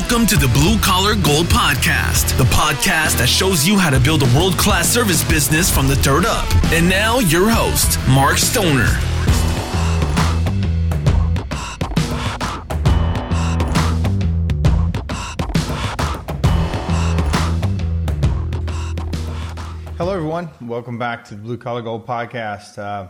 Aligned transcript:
Welcome 0.00 0.26
to 0.28 0.36
the 0.36 0.48
Blue 0.54 0.78
Collar 0.78 1.14
Gold 1.14 1.46
Podcast, 1.48 2.36
the 2.38 2.44
podcast 2.44 3.18
that 3.18 3.28
shows 3.28 3.68
you 3.68 3.76
how 3.76 3.90
to 3.90 4.00
build 4.00 4.22
a 4.22 4.34
world 4.34 4.56
class 4.56 4.88
service 4.88 5.22
business 5.28 5.70
from 5.70 5.88
the 5.88 5.96
dirt 5.96 6.24
up. 6.24 6.50
And 6.72 6.88
now, 6.88 7.18
your 7.18 7.50
host, 7.50 7.98
Mark 8.08 8.38
Stoner. 8.38 8.86
Hello, 19.98 20.14
everyone. 20.14 20.48
Welcome 20.62 20.96
back 20.98 21.26
to 21.26 21.34
the 21.34 21.42
Blue 21.42 21.58
Collar 21.58 21.82
Gold 21.82 22.06
Podcast. 22.06 22.78
Uh, 22.78 23.08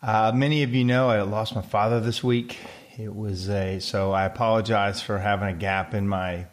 uh, 0.00 0.30
many 0.32 0.62
of 0.62 0.72
you 0.72 0.84
know 0.84 1.08
I 1.10 1.20
lost 1.22 1.56
my 1.56 1.62
father 1.62 1.98
this 1.98 2.22
week. 2.22 2.56
It 3.02 3.16
was 3.16 3.48
a 3.48 3.78
so 3.78 4.12
I 4.12 4.26
apologize 4.26 5.00
for 5.00 5.18
having 5.18 5.48
a 5.48 5.54
gap 5.54 5.94
in 5.94 6.06
my 6.06 6.44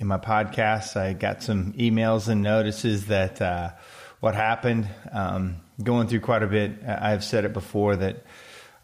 in 0.00 0.08
my 0.08 0.18
podcast. 0.18 0.96
I 0.96 1.12
got 1.12 1.44
some 1.44 1.74
emails 1.74 2.26
and 2.26 2.42
notices 2.42 3.06
that 3.06 3.40
uh, 3.40 3.70
what 4.18 4.34
happened. 4.34 4.88
Um, 5.12 5.58
going 5.80 6.08
through 6.08 6.20
quite 6.20 6.42
a 6.42 6.48
bit. 6.48 6.72
I've 6.84 7.22
said 7.22 7.44
it 7.44 7.52
before 7.52 7.94
that 7.94 8.24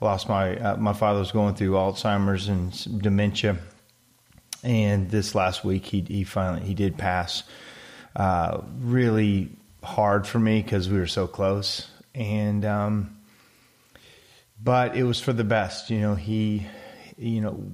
I 0.01 0.05
lost 0.05 0.29
my 0.29 0.57
uh, 0.57 0.77
my 0.77 0.93
father 0.93 1.19
was 1.19 1.33
going 1.33 1.57
through 1.57 1.73
Alzheimer's 1.73 2.47
and 2.47 3.03
dementia, 3.03 3.57
and 4.63 5.11
this 5.11 5.35
last 5.35 5.65
week 5.65 5.87
he 5.87 6.03
he 6.03 6.23
finally 6.23 6.65
he 6.65 6.75
did 6.75 6.97
pass. 6.97 7.43
Uh, 8.15 8.61
really 8.79 9.51
hard 9.83 10.25
for 10.25 10.39
me 10.39 10.63
because 10.63 10.89
we 10.89 10.99
were 10.99 11.09
so 11.09 11.27
close, 11.27 11.91
and 12.15 12.65
um, 12.65 13.16
but 14.63 14.97
it 14.97 15.05
was 15.05 15.21
for 15.21 15.33
the 15.33 15.45
best. 15.45 15.91
You 15.91 16.01
know, 16.01 16.15
he, 16.15 16.67
you 17.17 17.41
know, 17.41 17.65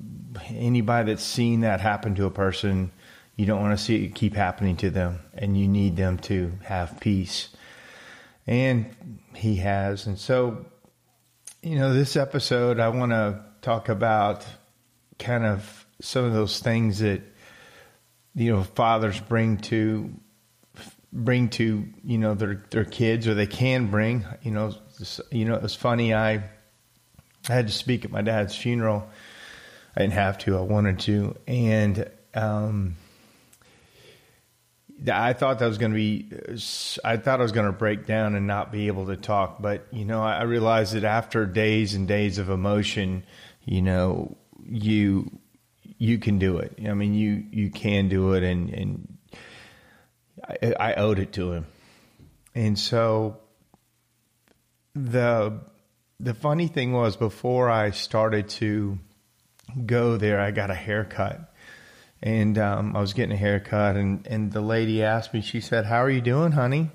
anybody 0.48 1.12
that's 1.12 1.22
seen 1.22 1.60
that 1.60 1.80
happen 1.80 2.14
to 2.16 2.26
a 2.26 2.30
person, 2.30 2.92
you 3.36 3.46
don't 3.46 3.60
want 3.60 3.76
to 3.76 3.82
see 3.82 4.04
it 4.04 4.14
keep 4.14 4.34
happening 4.34 4.76
to 4.78 4.90
them, 4.90 5.20
and 5.34 5.58
you 5.58 5.68
need 5.68 5.96
them 5.96 6.18
to 6.18 6.52
have 6.64 7.00
peace, 7.00 7.48
and 8.46 8.86
he 9.34 9.56
has, 9.56 10.06
and 10.06 10.18
so, 10.18 10.66
you 11.62 11.78
know, 11.78 11.94
this 11.94 12.16
episode 12.16 12.80
I 12.80 12.88
want 12.88 13.12
to 13.12 13.44
talk 13.62 13.88
about 13.88 14.44
kind 15.18 15.44
of 15.44 15.86
some 16.00 16.24
of 16.24 16.32
those 16.32 16.58
things 16.58 16.98
that 16.98 17.22
you 18.34 18.52
know 18.52 18.62
fathers 18.62 19.18
bring 19.20 19.56
to 19.58 20.12
bring 21.12 21.48
to 21.48 21.86
you 22.04 22.18
know 22.18 22.34
their 22.34 22.64
their 22.70 22.84
kids 22.84 23.28
or 23.28 23.34
they 23.34 23.46
can 23.46 23.86
bring 23.90 24.24
you 24.42 24.50
know 24.50 24.74
you 25.30 25.44
know 25.44 25.54
it's 25.54 25.74
funny 25.74 26.14
I 26.14 26.44
I 27.48 27.54
had 27.54 27.66
to 27.66 27.72
speak 27.72 28.04
at 28.04 28.10
my 28.10 28.22
dad's 28.22 28.56
funeral. 28.56 29.08
I 29.96 30.00
didn't 30.00 30.14
have 30.14 30.38
to 30.38 30.56
I 30.56 30.62
wanted 30.62 31.00
to. 31.00 31.36
And 31.46 32.10
um 32.34 32.96
I 35.10 35.32
thought 35.32 35.58
that 35.58 35.66
was 35.66 35.78
going 35.78 35.90
to 35.92 35.96
be 35.96 36.30
I 37.04 37.16
thought 37.16 37.40
I 37.40 37.42
was 37.42 37.50
going 37.52 37.66
to 37.66 37.72
break 37.72 38.06
down 38.06 38.36
and 38.36 38.46
not 38.46 38.70
be 38.70 38.86
able 38.86 39.06
to 39.06 39.16
talk. 39.16 39.60
But 39.60 39.86
you 39.90 40.04
know 40.04 40.22
I 40.22 40.42
realized 40.42 40.94
that 40.94 41.04
after 41.04 41.46
days 41.46 41.94
and 41.94 42.06
days 42.06 42.38
of 42.38 42.48
emotion 42.48 43.24
you 43.64 43.82
know 43.82 44.36
you 44.64 45.30
you 45.98 46.18
can 46.18 46.38
do 46.38 46.58
it. 46.58 46.78
I 46.86 46.94
mean 46.94 47.14
you 47.14 47.44
you 47.50 47.70
can 47.70 48.08
do 48.08 48.34
it 48.34 48.44
and 48.44 48.70
and 48.70 49.18
I, 50.48 50.74
I 50.78 50.94
owed 50.94 51.18
it 51.18 51.32
to 51.34 51.52
him. 51.52 51.66
And 52.54 52.78
so 52.78 53.38
the 54.94 55.60
the 56.22 56.34
funny 56.34 56.68
thing 56.68 56.92
was 56.92 57.16
before 57.16 57.68
I 57.68 57.90
started 57.90 58.48
to 58.50 58.98
go 59.84 60.16
there, 60.16 60.40
I 60.40 60.52
got 60.52 60.70
a 60.70 60.74
haircut. 60.74 61.52
And 62.22 62.56
um, 62.56 62.94
I 62.94 63.00
was 63.00 63.14
getting 63.14 63.32
a 63.32 63.36
haircut, 63.36 63.96
and, 63.96 64.24
and 64.28 64.52
the 64.52 64.60
lady 64.60 65.02
asked 65.02 65.34
me, 65.34 65.40
she 65.40 65.60
said, 65.60 65.84
How 65.84 66.02
are 66.02 66.10
you 66.10 66.20
doing, 66.20 66.52
honey? 66.52 66.90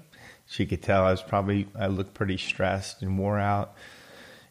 She 0.46 0.66
could 0.66 0.82
tell 0.82 1.04
I 1.04 1.12
was 1.12 1.22
probably, 1.22 1.68
I 1.78 1.88
looked 1.88 2.14
pretty 2.14 2.38
stressed 2.38 3.02
and 3.02 3.20
wore 3.20 3.38
out. 3.38 3.76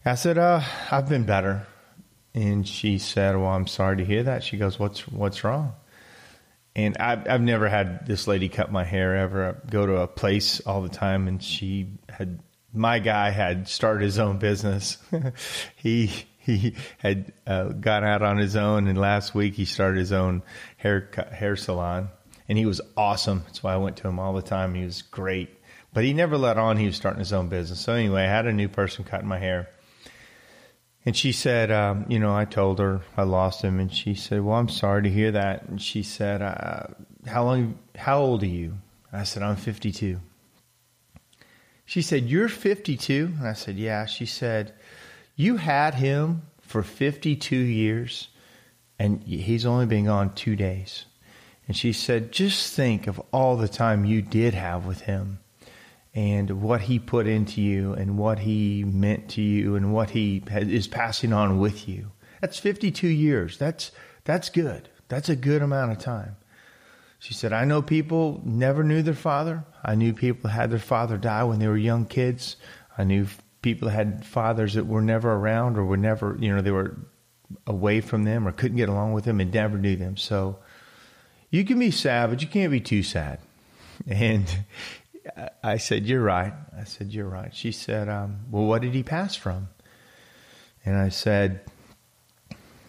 I 0.04 0.16
said, 0.16 0.36
uh, 0.36 0.60
I've 0.90 1.08
been 1.08 1.24
better. 1.24 1.66
And 2.34 2.68
she 2.68 2.98
said, 2.98 3.36
Well, 3.36 3.46
I'm 3.46 3.66
sorry 3.66 3.96
to 3.96 4.04
hear 4.04 4.24
that. 4.24 4.44
She 4.44 4.58
goes, 4.58 4.78
What's, 4.78 5.08
what's 5.08 5.42
wrong? 5.42 5.74
and 6.76 6.94
I've, 6.98 7.26
I've 7.26 7.40
never 7.40 7.70
had 7.70 8.06
this 8.06 8.26
lady 8.28 8.50
cut 8.50 8.70
my 8.70 8.84
hair 8.84 9.16
ever. 9.16 9.48
I 9.48 9.70
go 9.70 9.86
to 9.86 9.96
a 10.02 10.06
place 10.06 10.60
all 10.60 10.82
the 10.82 10.90
time, 10.90 11.26
and 11.26 11.42
she 11.42 11.88
had 12.10 12.38
my 12.72 12.98
guy 12.98 13.30
had 13.30 13.68
started 13.68 14.04
his 14.04 14.18
own 14.18 14.38
business. 14.38 14.98
he 15.76 16.10
he 16.38 16.74
had 16.98 17.32
uh, 17.46 17.70
gone 17.70 18.04
out 18.04 18.22
on 18.22 18.38
his 18.38 18.56
own, 18.56 18.86
and 18.86 18.98
last 18.98 19.34
week 19.34 19.54
he 19.54 19.64
started 19.64 19.98
his 19.98 20.12
own 20.12 20.42
hair 20.76 21.10
hair 21.32 21.56
salon, 21.56 22.08
and 22.48 22.58
he 22.58 22.66
was 22.66 22.80
awesome. 22.96 23.42
That's 23.46 23.62
why 23.62 23.74
I 23.74 23.78
went 23.78 23.96
to 23.98 24.08
him 24.08 24.18
all 24.18 24.32
the 24.32 24.42
time. 24.42 24.74
He 24.74 24.84
was 24.84 25.02
great, 25.02 25.50
but 25.92 26.04
he 26.04 26.12
never 26.12 26.36
let 26.36 26.58
on 26.58 26.76
he 26.76 26.86
was 26.86 26.96
starting 26.96 27.20
his 27.20 27.32
own 27.32 27.48
business. 27.48 27.80
So 27.80 27.92
anyway, 27.92 28.24
I 28.24 28.28
had 28.28 28.46
a 28.46 28.52
new 28.52 28.68
person 28.68 29.04
cutting 29.04 29.28
my 29.28 29.38
hair 29.38 29.68
and 31.06 31.16
she 31.16 31.30
said, 31.30 31.70
um, 31.70 32.04
you 32.08 32.18
know, 32.18 32.36
I 32.36 32.44
told 32.44 32.80
her 32.80 33.00
I 33.16 33.22
lost 33.22 33.62
him, 33.62 33.78
and 33.78 33.94
she 33.94 34.14
said, 34.14 34.42
"Well, 34.42 34.56
I'm 34.56 34.68
sorry 34.68 35.04
to 35.04 35.08
hear 35.08 35.30
that." 35.30 35.62
And 35.68 35.80
she 35.80 36.02
said, 36.02 36.42
uh, 36.42 36.88
"How 37.26 37.44
long? 37.44 37.78
How 37.94 38.18
old 38.18 38.42
are 38.42 38.46
you?" 38.46 38.78
I 39.12 39.22
said, 39.22 39.44
"I'm 39.44 39.54
52." 39.54 40.20
She 41.86 42.02
said, 42.02 42.28
"You're 42.28 42.48
52?" 42.48 43.34
And 43.38 43.48
I 43.48 43.54
said, 43.54 43.76
"Yeah." 43.76 44.04
She 44.04 44.26
said, 44.26 44.74
"You 45.36 45.56
had 45.56 45.94
him 45.94 46.42
for 46.60 46.82
52 46.82 47.56
years, 47.56 48.28
and 48.98 49.22
he's 49.22 49.64
only 49.64 49.86
been 49.86 50.04
gone 50.04 50.34
two 50.34 50.56
days." 50.56 51.06
And 51.66 51.76
she 51.76 51.92
said, 51.92 52.32
"Just 52.32 52.74
think 52.74 53.06
of 53.06 53.20
all 53.32 53.56
the 53.56 53.68
time 53.68 54.04
you 54.04 54.20
did 54.20 54.52
have 54.52 54.84
with 54.84 55.02
him." 55.02 55.38
and 56.16 56.62
what 56.62 56.80
he 56.80 56.98
put 56.98 57.26
into 57.26 57.60
you 57.60 57.92
and 57.92 58.16
what 58.16 58.38
he 58.38 58.82
meant 58.84 59.28
to 59.28 59.42
you 59.42 59.76
and 59.76 59.92
what 59.92 60.10
he 60.10 60.42
is 60.50 60.88
passing 60.88 61.30
on 61.30 61.58
with 61.58 61.86
you. 61.86 62.10
That's 62.40 62.58
52 62.58 63.06
years. 63.06 63.58
That's 63.58 63.92
that's 64.24 64.48
good. 64.48 64.88
That's 65.08 65.28
a 65.28 65.36
good 65.36 65.62
amount 65.62 65.92
of 65.92 65.98
time. 65.98 66.36
She 67.18 67.34
said, 67.34 67.52
I 67.52 67.64
know 67.64 67.82
people 67.82 68.40
never 68.44 68.84
knew 68.84 69.02
their 69.02 69.14
father. 69.14 69.64
I 69.82 69.94
knew 69.94 70.12
people 70.12 70.50
had 70.50 70.70
their 70.70 70.78
father 70.78 71.16
die 71.16 71.44
when 71.44 71.58
they 71.58 71.68
were 71.68 71.76
young 71.76 72.04
kids. 72.04 72.56
I 72.96 73.04
knew 73.04 73.26
people 73.62 73.88
had 73.88 74.24
fathers 74.24 74.74
that 74.74 74.86
were 74.86 75.02
never 75.02 75.32
around 75.32 75.76
or 75.78 75.84
were 75.84 75.96
never, 75.96 76.36
you 76.38 76.54
know, 76.54 76.60
they 76.60 76.70
were 76.70 76.96
away 77.66 78.00
from 78.00 78.24
them 78.24 78.46
or 78.46 78.52
couldn't 78.52 78.76
get 78.76 78.88
along 78.88 79.12
with 79.12 79.24
them 79.24 79.40
and 79.40 79.52
never 79.52 79.78
knew 79.78 79.96
them. 79.96 80.16
So 80.16 80.58
you 81.50 81.64
can 81.64 81.78
be 81.78 81.90
sad, 81.90 82.30
but 82.30 82.42
you 82.42 82.48
can't 82.48 82.70
be 82.70 82.80
too 82.80 83.02
sad. 83.02 83.40
And 84.06 84.46
I 85.62 85.78
said, 85.78 86.04
You're 86.04 86.22
right. 86.22 86.52
I 86.78 86.84
said, 86.84 87.12
You're 87.12 87.28
right. 87.28 87.54
She 87.54 87.72
said, 87.72 88.10
um, 88.10 88.40
Well, 88.50 88.64
what 88.64 88.82
did 88.82 88.92
he 88.92 89.02
pass 89.02 89.34
from? 89.34 89.68
And 90.84 90.96
I 90.96 91.08
said, 91.08 91.62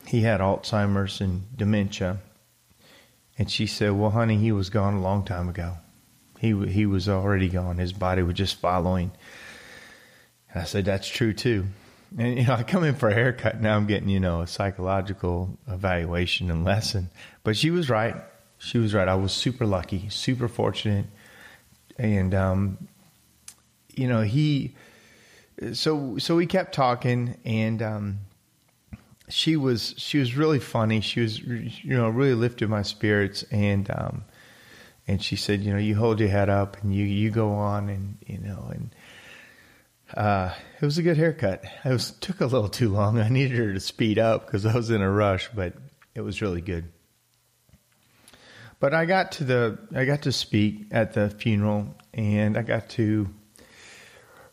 He 0.05 0.21
had 0.21 0.41
Alzheimer's 0.41 1.21
and 1.21 1.45
dementia. 1.57 2.19
And 3.37 3.49
she 3.49 3.67
said, 3.67 3.91
Well, 3.91 4.09
honey, 4.09 4.37
he 4.37 4.51
was 4.51 4.69
gone 4.69 4.95
a 4.95 5.01
long 5.01 5.23
time 5.23 5.49
ago. 5.49 5.75
He, 6.39 6.55
he 6.67 6.85
was 6.85 7.09
already 7.09 7.49
gone. 7.49 7.77
His 7.77 7.93
body 7.93 8.21
was 8.21 8.35
just 8.35 8.55
following. 8.55 9.11
And 10.51 10.61
I 10.61 10.65
said, 10.65 10.85
That's 10.85 11.07
true 11.07 11.33
too. 11.33 11.65
And, 12.17 12.39
you 12.39 12.45
know, 12.45 12.53
I 12.53 12.63
come 12.63 12.83
in 12.83 12.95
for 12.95 13.09
a 13.09 13.13
haircut. 13.13 13.59
Now 13.61 13.75
I'm 13.75 13.85
getting, 13.85 14.09
you 14.09 14.19
know, 14.19 14.41
a 14.41 14.47
psychological 14.47 15.57
evaluation 15.67 16.49
and 16.49 16.63
lesson. 16.63 17.09
But 17.43 17.57
she 17.57 17.69
was 17.69 17.89
right. 17.89 18.15
She 18.59 18.77
was 18.77 18.93
right. 18.93 19.07
I 19.07 19.15
was 19.15 19.33
super 19.33 19.65
lucky, 19.65 20.09
super 20.09 20.47
fortunate 20.47 21.05
and 21.97 22.33
um, 22.33 22.77
you 23.95 24.07
know 24.07 24.21
he 24.21 24.75
so 25.73 26.17
so 26.17 26.35
we 26.35 26.45
kept 26.45 26.73
talking 26.73 27.37
and 27.45 27.81
um, 27.81 28.19
she 29.29 29.57
was 29.57 29.93
she 29.97 30.19
was 30.19 30.35
really 30.35 30.59
funny. 30.59 31.01
She 31.01 31.21
was 31.21 31.39
you 31.39 31.97
know 31.97 32.09
really 32.09 32.33
lifted 32.33 32.69
my 32.69 32.81
spirits. 32.81 33.43
And 33.51 33.89
um, 33.91 34.25
and 35.07 35.21
she 35.21 35.35
said 35.35 35.61
you 35.61 35.73
know 35.73 35.79
you 35.79 35.95
hold 35.95 36.19
your 36.19 36.29
head 36.29 36.49
up 36.49 36.81
and 36.81 36.93
you 36.93 37.05
you 37.05 37.29
go 37.29 37.51
on 37.51 37.89
and 37.89 38.17
you 38.25 38.39
know 38.39 38.69
and 38.71 38.95
uh, 40.15 40.53
it 40.81 40.85
was 40.85 40.97
a 40.97 41.03
good 41.03 41.17
haircut. 41.17 41.63
It 41.83 41.89
was 41.89 42.11
took 42.11 42.39
a 42.39 42.45
little 42.45 42.69
too 42.69 42.89
long. 42.89 43.19
I 43.19 43.29
needed 43.29 43.57
her 43.57 43.73
to 43.73 43.79
speed 43.79 44.17
up 44.17 44.45
because 44.45 44.65
i 44.65 44.73
was 44.73 44.89
in 44.89 45.01
a 45.01 45.11
rush 45.11 45.49
but 45.53 45.73
it 46.15 46.21
was 46.21 46.41
really 46.41 46.61
good. 46.61 46.91
But 48.79 48.93
I 48.93 49.05
got 49.05 49.33
to 49.33 49.43
the 49.43 49.79
I 49.95 50.05
got 50.05 50.21
to 50.23 50.31
speak 50.31 50.85
at 50.91 51.13
the 51.13 51.29
funeral, 51.29 51.95
and 52.13 52.57
I 52.57 52.61
got 52.61 52.89
to 52.89 53.27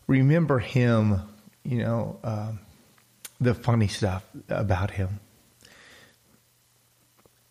remember 0.07 0.59
him. 0.59 1.21
You 1.63 1.79
know, 1.79 2.19
um, 2.23 2.59
the 3.39 3.53
funny 3.53 3.87
stuff 3.87 4.25
about 4.49 4.91
him, 4.91 5.19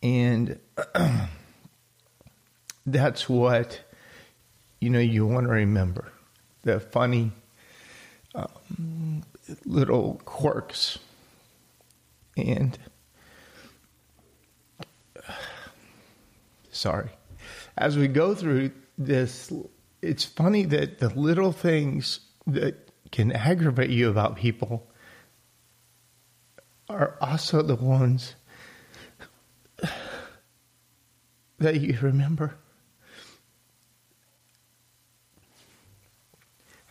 and 0.03 0.59
that's 2.87 3.29
what 3.29 3.81
you 4.81 4.91
know 4.91 4.99
you 4.99 5.27
want 5.27 5.47
to 5.47 5.53
remember. 5.53 6.13
The 6.63 6.81
funny 6.81 7.33
um, 8.35 9.23
little 9.65 10.21
quirks. 10.25 10.99
And 12.37 12.79
sorry. 16.71 17.11
As 17.77 17.97
we 17.97 18.09
go 18.09 18.35
through 18.35 18.71
this, 18.99 19.53
it's 20.03 20.25
funny 20.25 20.65
that 20.65 20.99
the 20.99 21.09
little 21.11 21.53
things 21.53 22.21
that 22.47 22.91
can 23.11 23.33
aggravate 23.33 23.91
you 23.91 24.09
about 24.11 24.37
people 24.37 24.89
are 26.89 27.17
also 27.21 27.63
the 27.63 27.77
ones 27.77 28.35
that 31.59 31.81
you 31.81 31.99
remember. 32.01 32.57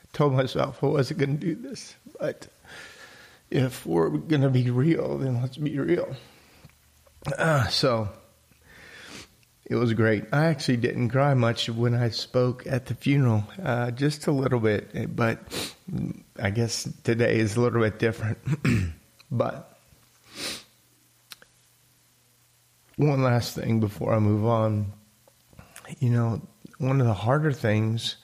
I 0.01 0.05
told 0.13 0.33
myself 0.33 0.83
I 0.83 0.87
wasn't 0.87 1.19
going 1.19 1.39
to 1.39 1.45
do 1.45 1.55
this, 1.55 1.95
but 2.19 2.47
if 3.49 3.85
we're 3.85 4.09
going 4.09 4.41
to 4.41 4.49
be 4.49 4.69
real, 4.71 5.17
then 5.17 5.41
let's 5.41 5.57
be 5.57 5.77
real. 5.77 6.15
Uh, 7.37 7.67
so 7.67 8.09
it 9.65 9.75
was 9.75 9.93
great. 9.93 10.25
I 10.31 10.45
actually 10.45 10.77
didn't 10.77 11.09
cry 11.09 11.33
much 11.35 11.69
when 11.69 11.93
I 11.93 12.09
spoke 12.09 12.65
at 12.67 12.87
the 12.87 12.95
funeral, 12.95 13.45
uh, 13.63 13.91
just 13.91 14.27
a 14.27 14.31
little 14.31 14.59
bit, 14.59 15.15
but 15.15 15.39
I 16.39 16.49
guess 16.49 16.89
today 17.03 17.39
is 17.39 17.55
a 17.55 17.61
little 17.61 17.81
bit 17.81 17.99
different. 17.99 18.39
but 19.31 19.72
one 22.95 23.23
last 23.23 23.55
thing 23.55 23.79
before 23.79 24.13
I 24.13 24.19
move 24.19 24.45
on. 24.45 24.93
You 25.99 26.09
know, 26.09 26.41
one 26.77 27.01
of 27.01 27.07
the 27.07 27.13
harder 27.13 27.51
things 27.51 28.17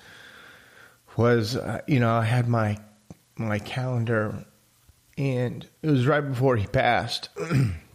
was, 1.18 1.56
uh, 1.56 1.82
you 1.88 2.00
know, 2.00 2.12
I 2.12 2.24
had 2.24 2.48
my 2.48 2.78
my 3.36 3.60
calendar, 3.60 4.46
and 5.18 5.66
it 5.82 5.90
was 5.90 6.06
right 6.06 6.22
before 6.22 6.58
he 6.58 6.68
passed, 6.68 7.30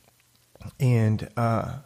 and 0.81 1.29
uh, 1.37 1.79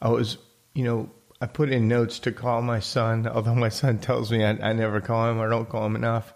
I 0.00 0.08
was, 0.08 0.38
you 0.74 0.84
know, 0.84 1.10
I 1.40 1.46
put 1.46 1.70
in 1.70 1.88
notes 1.88 2.20
to 2.20 2.32
call 2.32 2.62
my 2.62 2.80
son, 2.80 3.26
although 3.32 3.54
my 3.54 3.68
son 3.68 3.98
tells 3.98 4.30
me 4.30 4.44
I, 4.44 4.50
I 4.50 4.72
never 4.72 5.00
call 5.00 5.30
him 5.30 5.40
or 5.40 5.48
don't 5.48 5.68
call 5.68 5.86
him 5.86 5.96
enough. 5.96 6.32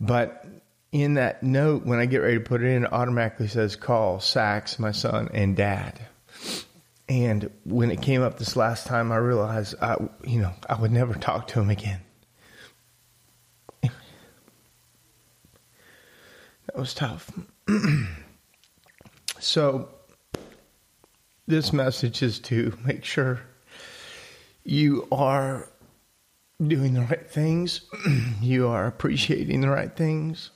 But 0.00 0.44
in 0.92 1.14
that 1.14 1.42
note, 1.42 1.84
when 1.84 1.98
I 1.98 2.06
get 2.06 2.18
ready 2.18 2.38
to 2.38 2.44
put 2.44 2.62
it 2.62 2.68
in, 2.68 2.84
it 2.84 2.92
automatically 2.92 3.48
says 3.48 3.76
call 3.76 4.20
Sax, 4.20 4.78
my 4.78 4.92
son, 4.92 5.28
and 5.32 5.56
dad. 5.56 5.98
And 7.08 7.50
when 7.64 7.90
it 7.90 8.02
came 8.02 8.22
up 8.22 8.38
this 8.38 8.54
last 8.54 8.86
time, 8.86 9.10
I 9.12 9.16
realized 9.16 9.74
I, 9.80 9.96
you 10.24 10.40
know, 10.40 10.52
I 10.68 10.78
would 10.78 10.92
never 10.92 11.14
talk 11.14 11.48
to 11.48 11.60
him 11.60 11.70
again. 11.70 12.00
that 13.82 13.92
was 16.76 16.92
tough. 16.92 17.30
so, 19.40 19.88
this 21.46 21.72
message 21.72 22.22
is 22.22 22.38
to 22.40 22.76
make 22.84 23.04
sure 23.04 23.40
you 24.64 25.08
are 25.10 25.66
doing 26.66 26.92
the 26.92 27.02
right 27.02 27.30
things, 27.30 27.82
you 28.42 28.68
are 28.68 28.86
appreciating 28.86 29.62
the 29.62 29.70
right 29.70 29.96
things. 29.96 30.50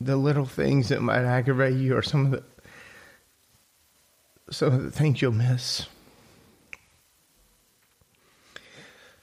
The 0.00 0.16
little 0.16 0.46
things 0.46 0.88
that 0.88 1.02
might 1.02 1.24
aggravate 1.24 1.76
you 1.76 1.96
are 1.96 2.02
some 2.02 2.24
of 2.24 2.30
the 2.32 2.42
some 4.50 4.74
of 4.74 4.82
the 4.82 4.90
things 4.90 5.22
you'll 5.22 5.32
miss. 5.32 5.86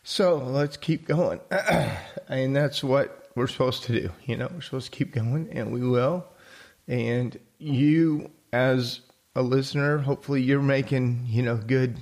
So 0.03 0.37
let's 0.37 0.77
keep 0.77 1.05
going. 1.05 1.41
and 2.29 2.55
that's 2.55 2.83
what 2.83 3.29
we're 3.35 3.47
supposed 3.47 3.83
to 3.83 4.01
do. 4.01 4.09
You 4.25 4.37
know, 4.37 4.49
we're 4.53 4.61
supposed 4.61 4.91
to 4.91 4.97
keep 4.97 5.13
going, 5.13 5.49
and 5.51 5.71
we 5.71 5.81
will. 5.81 6.25
And 6.87 7.37
you, 7.59 8.31
as 8.53 9.01
a 9.35 9.41
listener, 9.41 9.97
hopefully 9.97 10.41
you're 10.41 10.61
making, 10.61 11.25
you 11.27 11.43
know, 11.43 11.57
good 11.57 11.97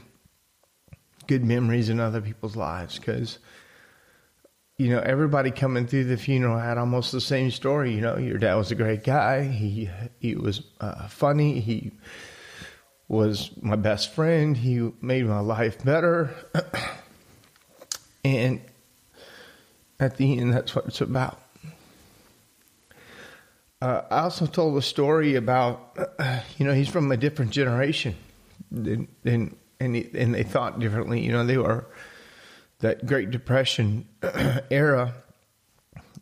good 1.27 1.43
memories 1.43 1.89
in 1.89 1.99
other 1.99 2.21
people's 2.21 2.55
lives 2.55 2.99
because 2.99 3.39
you 4.77 4.89
know 4.89 4.99
everybody 4.99 5.49
coming 5.51 5.87
through 5.87 6.03
the 6.03 6.17
funeral 6.17 6.59
had 6.59 6.77
almost 6.77 7.11
the 7.11 7.19
same 7.19 7.49
story 7.49 7.93
you 7.93 8.01
know 8.01 8.17
your 8.17 8.37
dad 8.37 8.55
was 8.55 8.71
a 8.71 8.75
great 8.75 9.03
guy 9.03 9.43
he 9.43 9.89
he 10.19 10.35
was 10.35 10.61
uh, 10.81 11.07
funny 11.07 11.59
he 11.59 11.91
was 13.07 13.51
my 13.61 13.75
best 13.75 14.13
friend. 14.13 14.57
He 14.57 14.91
made 15.01 15.25
my 15.25 15.39
life 15.39 15.83
better. 15.83 16.35
and 18.23 18.61
at 19.99 20.17
the 20.17 20.37
end, 20.39 20.53
that's 20.53 20.75
what 20.75 20.85
it's 20.85 21.01
about. 21.01 21.39
Uh, 23.81 24.01
I 24.09 24.19
also 24.21 24.45
told 24.45 24.77
a 24.77 24.81
story 24.81 25.35
about, 25.35 25.97
uh, 26.17 26.39
you 26.57 26.65
know, 26.65 26.73
he's 26.73 26.89
from 26.89 27.11
a 27.11 27.17
different 27.17 27.51
generation, 27.51 28.15
than, 28.71 29.07
and 29.23 29.95
he, 29.95 30.09
and 30.13 30.33
they 30.33 30.43
thought 30.43 30.79
differently. 30.79 31.21
You 31.21 31.31
know, 31.31 31.45
they 31.45 31.57
were 31.57 31.85
that 32.79 33.05
Great 33.05 33.31
Depression 33.31 34.07
era, 34.71 35.13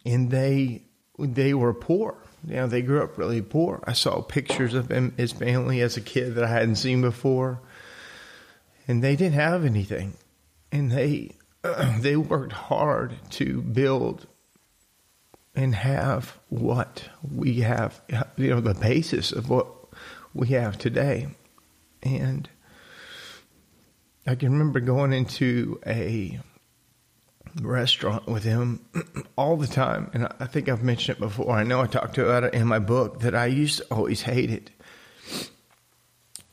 and 0.06 0.30
they 0.30 0.84
they 1.18 1.54
were 1.54 1.74
poor 1.74 2.23
you 2.46 2.56
know, 2.56 2.68
they 2.68 2.82
grew 2.82 3.02
up 3.02 3.18
really 3.18 3.42
poor. 3.42 3.82
I 3.86 3.94
saw 3.94 4.22
pictures 4.22 4.74
of 4.74 4.92
him, 4.92 5.14
his 5.18 5.32
family 5.32 5.82
as 5.82 5.98
a 5.98 6.02
kid 6.02 6.36
that 6.36 6.44
I 6.44 6.48
hadn't 6.48 6.76
seen 6.76 7.02
before, 7.02 7.60
and 8.88 9.04
they 9.04 9.16
didn't 9.16 9.36
have 9.36 9.64
anything, 9.64 10.14
and 10.72 10.92
they 10.92 11.36
uh, 11.64 11.98
they 12.00 12.16
worked 12.16 12.54
hard 12.54 13.16
to 13.32 13.62
build 13.62 14.28
and 15.56 15.76
have 15.76 16.38
what 16.50 17.10
we 17.22 17.62
have, 17.62 18.02
you 18.38 18.50
know, 18.50 18.60
the 18.60 18.74
basis 18.74 19.32
of 19.32 19.50
what 19.50 19.68
we 20.34 20.48
have 20.50 20.78
today, 20.78 21.28
and 22.02 22.50
I 24.26 24.36
can 24.36 24.52
remember 24.52 24.80
going 24.80 25.14
into 25.14 25.80
a 25.86 26.40
restaurant 27.62 28.28
with 28.28 28.44
him 28.44 28.86
all 29.38 29.58
the 29.58 29.68
time. 29.68 30.10
And 30.14 30.28
I 30.40 30.46
think 30.46 30.70
I've 30.70 30.84
mentioned 30.84 31.18
it 31.18 31.22
before. 31.22 31.52
I 31.52 31.64
know 31.64 31.82
I 31.82 31.88
talked 31.88 32.18
about 32.18 32.44
it 32.44 32.54
in 32.54 32.68
my 32.68 32.80
book 32.80 33.20
that 33.22 33.36
I 33.36 33.46
used 33.46 33.80
to 33.80 33.86
always 33.92 34.22
hate 34.22 34.50
it. 34.50 34.72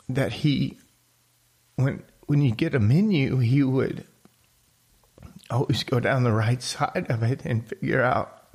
That 0.08 0.32
he, 0.32 0.78
when 1.76 2.02
when 2.26 2.42
you 2.42 2.52
get 2.52 2.74
a 2.74 2.80
menu, 2.80 3.38
he 3.38 3.62
would 3.62 4.04
always 5.50 5.82
go 5.82 6.00
down 6.00 6.24
the 6.24 6.32
right 6.32 6.62
side 6.62 7.06
of 7.08 7.22
it 7.22 7.44
and 7.44 7.66
figure 7.66 8.02
out 8.02 8.54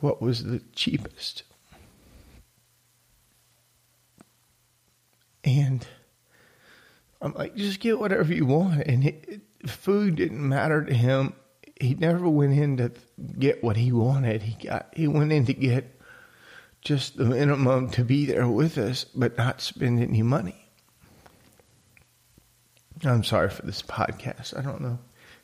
what 0.00 0.20
was 0.20 0.44
the 0.44 0.60
cheapest. 0.74 1.42
And 5.42 5.86
I'm 7.20 7.32
like, 7.34 7.54
just 7.56 7.80
get 7.80 7.98
whatever 7.98 8.32
you 8.32 8.46
want. 8.46 8.82
And 8.82 9.04
it, 9.04 9.40
food 9.66 10.16
didn't 10.16 10.46
matter 10.46 10.84
to 10.84 10.92
him 10.92 11.34
he 11.80 11.94
never 11.94 12.28
went 12.28 12.54
in 12.54 12.76
to 12.78 12.92
get 13.38 13.62
what 13.62 13.76
he 13.76 13.92
wanted. 13.92 14.42
He 14.42 14.66
got 14.66 14.88
he 14.94 15.08
went 15.08 15.32
in 15.32 15.44
to 15.46 15.54
get 15.54 16.00
just 16.80 17.16
the 17.16 17.24
minimum 17.24 17.90
to 17.90 18.04
be 18.04 18.26
there 18.26 18.48
with 18.48 18.78
us, 18.78 19.04
but 19.04 19.36
not 19.36 19.60
spend 19.60 20.00
any 20.00 20.22
money. 20.22 20.68
I'm 23.04 23.24
sorry 23.24 23.50
for 23.50 23.62
this 23.62 23.82
podcast. 23.82 24.56
I 24.56 24.62
don't 24.62 24.80
know 24.80 24.98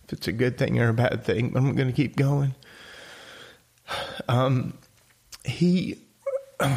if 0.04 0.12
it's 0.12 0.28
a 0.28 0.32
good 0.32 0.56
thing 0.56 0.78
or 0.78 0.88
a 0.88 0.94
bad 0.94 1.24
thing, 1.24 1.50
but 1.50 1.58
I'm 1.58 1.74
going 1.74 1.88
to 1.88 1.94
keep 1.94 2.16
going. 2.16 2.54
Um, 4.28 4.78
he 5.44 5.98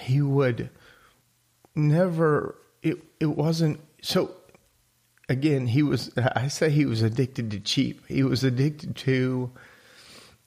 he 0.00 0.22
would 0.22 0.70
never. 1.74 2.54
It 2.82 2.98
it 3.20 3.26
wasn't 3.26 3.80
so 4.00 4.34
again, 5.28 5.66
he 5.66 5.82
was, 5.82 6.10
I 6.16 6.48
say 6.48 6.70
he 6.70 6.86
was 6.86 7.02
addicted 7.02 7.50
to 7.52 7.60
cheap. 7.60 8.06
He 8.06 8.22
was 8.22 8.44
addicted 8.44 8.96
to, 8.96 9.50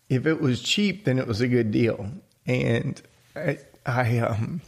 if 0.10 0.26
it 0.26 0.42
was 0.42 0.62
cheap, 0.62 1.06
then 1.06 1.20
it 1.20 1.28
was 1.28 1.42
a 1.42 1.48
good 1.48 1.72
deal. 1.72 2.10
And 2.46 3.02
I, 3.36 3.60
I 3.86 4.20
um, 4.20 4.62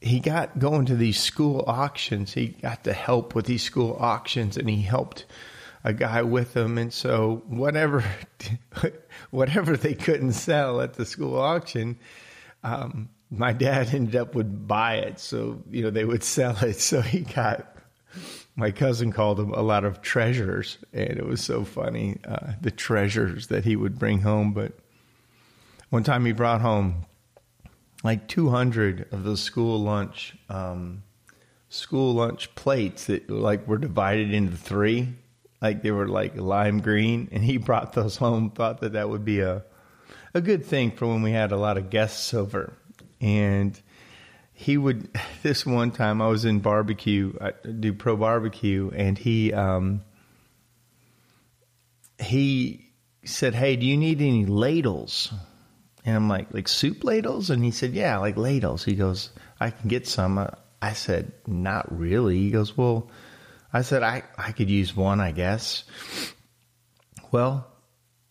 he 0.00 0.20
got 0.20 0.58
going 0.58 0.86
to 0.86 0.96
these 0.96 1.20
school 1.20 1.64
auctions. 1.66 2.32
He 2.32 2.48
got 2.48 2.84
to 2.84 2.92
help 2.92 3.34
with 3.34 3.46
these 3.46 3.62
school 3.62 3.96
auctions 3.98 4.56
and 4.56 4.68
he 4.68 4.82
helped 4.82 5.26
a 5.84 5.92
guy 5.92 6.22
with 6.22 6.54
them. 6.54 6.78
And 6.78 6.92
so 6.92 7.42
whatever, 7.46 8.04
whatever 9.30 9.76
they 9.76 9.94
couldn't 9.94 10.32
sell 10.32 10.80
at 10.80 10.94
the 10.94 11.04
school 11.04 11.38
auction, 11.38 11.98
um, 12.62 13.08
my 13.30 13.52
dad 13.52 13.92
ended 13.92 14.16
up 14.16 14.34
would 14.34 14.66
buy 14.66 14.96
it. 14.96 15.18
So, 15.18 15.62
you 15.70 15.82
know, 15.82 15.90
they 15.90 16.04
would 16.04 16.22
sell 16.22 16.56
it. 16.62 16.80
So 16.80 17.00
he 17.00 17.20
got 17.20 17.76
my 18.58 18.72
cousin 18.72 19.12
called 19.12 19.36
them 19.36 19.52
a 19.52 19.62
lot 19.62 19.84
of 19.84 20.02
treasures, 20.02 20.78
and 20.92 21.10
it 21.10 21.24
was 21.24 21.40
so 21.40 21.64
funny 21.64 22.18
uh, 22.26 22.54
the 22.60 22.72
treasures 22.72 23.46
that 23.46 23.64
he 23.64 23.76
would 23.76 24.00
bring 24.00 24.20
home. 24.20 24.52
But 24.52 24.72
one 25.90 26.02
time 26.02 26.26
he 26.26 26.32
brought 26.32 26.60
home 26.60 27.06
like 28.02 28.26
200 28.26 29.12
of 29.12 29.22
those 29.22 29.40
school 29.40 29.78
lunch 29.80 30.36
um, 30.48 31.04
school 31.68 32.14
lunch 32.14 32.52
plates 32.56 33.04
that 33.04 33.30
like 33.30 33.68
were 33.68 33.78
divided 33.78 34.34
into 34.34 34.56
three, 34.56 35.10
like 35.62 35.82
they 35.84 35.92
were 35.92 36.08
like 36.08 36.36
lime 36.36 36.80
green, 36.80 37.28
and 37.30 37.44
he 37.44 37.56
brought 37.68 37.92
those 37.92 38.16
home. 38.16 38.50
Thought 38.50 38.80
that 38.80 38.94
that 38.94 39.08
would 39.08 39.24
be 39.24 39.38
a 39.38 39.62
a 40.34 40.40
good 40.40 40.64
thing 40.66 40.90
for 40.90 41.06
when 41.06 41.22
we 41.22 41.30
had 41.30 41.52
a 41.52 41.56
lot 41.56 41.78
of 41.78 41.90
guests 41.90 42.34
over, 42.34 42.72
and 43.20 43.80
he 44.58 44.76
would 44.76 45.08
this 45.42 45.64
one 45.64 45.92
time 45.92 46.20
I 46.20 46.26
was 46.26 46.44
in 46.44 46.58
barbecue, 46.58 47.32
I 47.40 47.52
do 47.70 47.92
pro 47.92 48.16
barbecue, 48.16 48.90
and 48.92 49.16
he 49.16 49.52
um, 49.52 50.02
he 52.20 52.90
said, 53.24 53.54
"Hey, 53.54 53.76
do 53.76 53.86
you 53.86 53.96
need 53.96 54.20
any 54.20 54.46
ladles?" 54.46 55.32
And 56.04 56.16
I'm 56.16 56.28
like, 56.28 56.52
"Like 56.52 56.66
soup 56.66 57.04
ladles?" 57.04 57.50
And 57.50 57.64
he 57.64 57.70
said, 57.70 57.92
"Yeah, 57.92 58.18
like 58.18 58.36
ladles." 58.36 58.84
He 58.84 58.96
goes, 58.96 59.30
"I 59.60 59.70
can 59.70 59.88
get 59.88 60.08
some." 60.08 60.44
I 60.82 60.92
said, 60.92 61.32
"Not 61.46 61.96
really." 61.96 62.38
He 62.38 62.50
goes, 62.50 62.76
"Well," 62.76 63.10
I 63.72 63.82
said, 63.82 64.02
"I 64.02 64.24
I 64.36 64.50
could 64.50 64.70
use 64.70 64.96
one, 64.96 65.20
I 65.20 65.30
guess." 65.30 65.84
Well, 67.30 67.64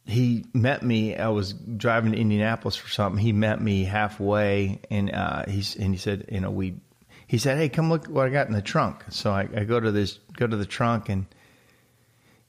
he 0.07 0.45
met 0.53 0.83
me. 0.83 1.17
I 1.17 1.27
was 1.27 1.53
driving 1.53 2.13
to 2.13 2.17
Indianapolis 2.17 2.77
for 2.77 2.87
something. 2.89 3.21
He 3.21 3.33
met 3.33 3.61
me 3.61 3.83
halfway, 3.83 4.79
and 4.89 5.13
uh, 5.13 5.43
he's 5.47 5.75
and 5.75 5.93
he 5.93 5.97
said, 5.97 6.25
"You 6.31 6.39
know, 6.39 6.49
we." 6.51 6.75
He 7.27 7.37
said, 7.37 7.57
"Hey, 7.57 7.67
come 7.67 7.89
look 7.89 8.07
what 8.07 8.25
I 8.25 8.29
got 8.29 8.47
in 8.47 8.53
the 8.53 8.61
trunk." 8.61 9.03
So 9.09 9.31
I, 9.31 9.49
I 9.53 9.65
go 9.65 9.79
to 9.79 9.91
this, 9.91 10.17
go 10.37 10.47
to 10.47 10.55
the 10.55 10.65
trunk, 10.65 11.09
and 11.09 11.25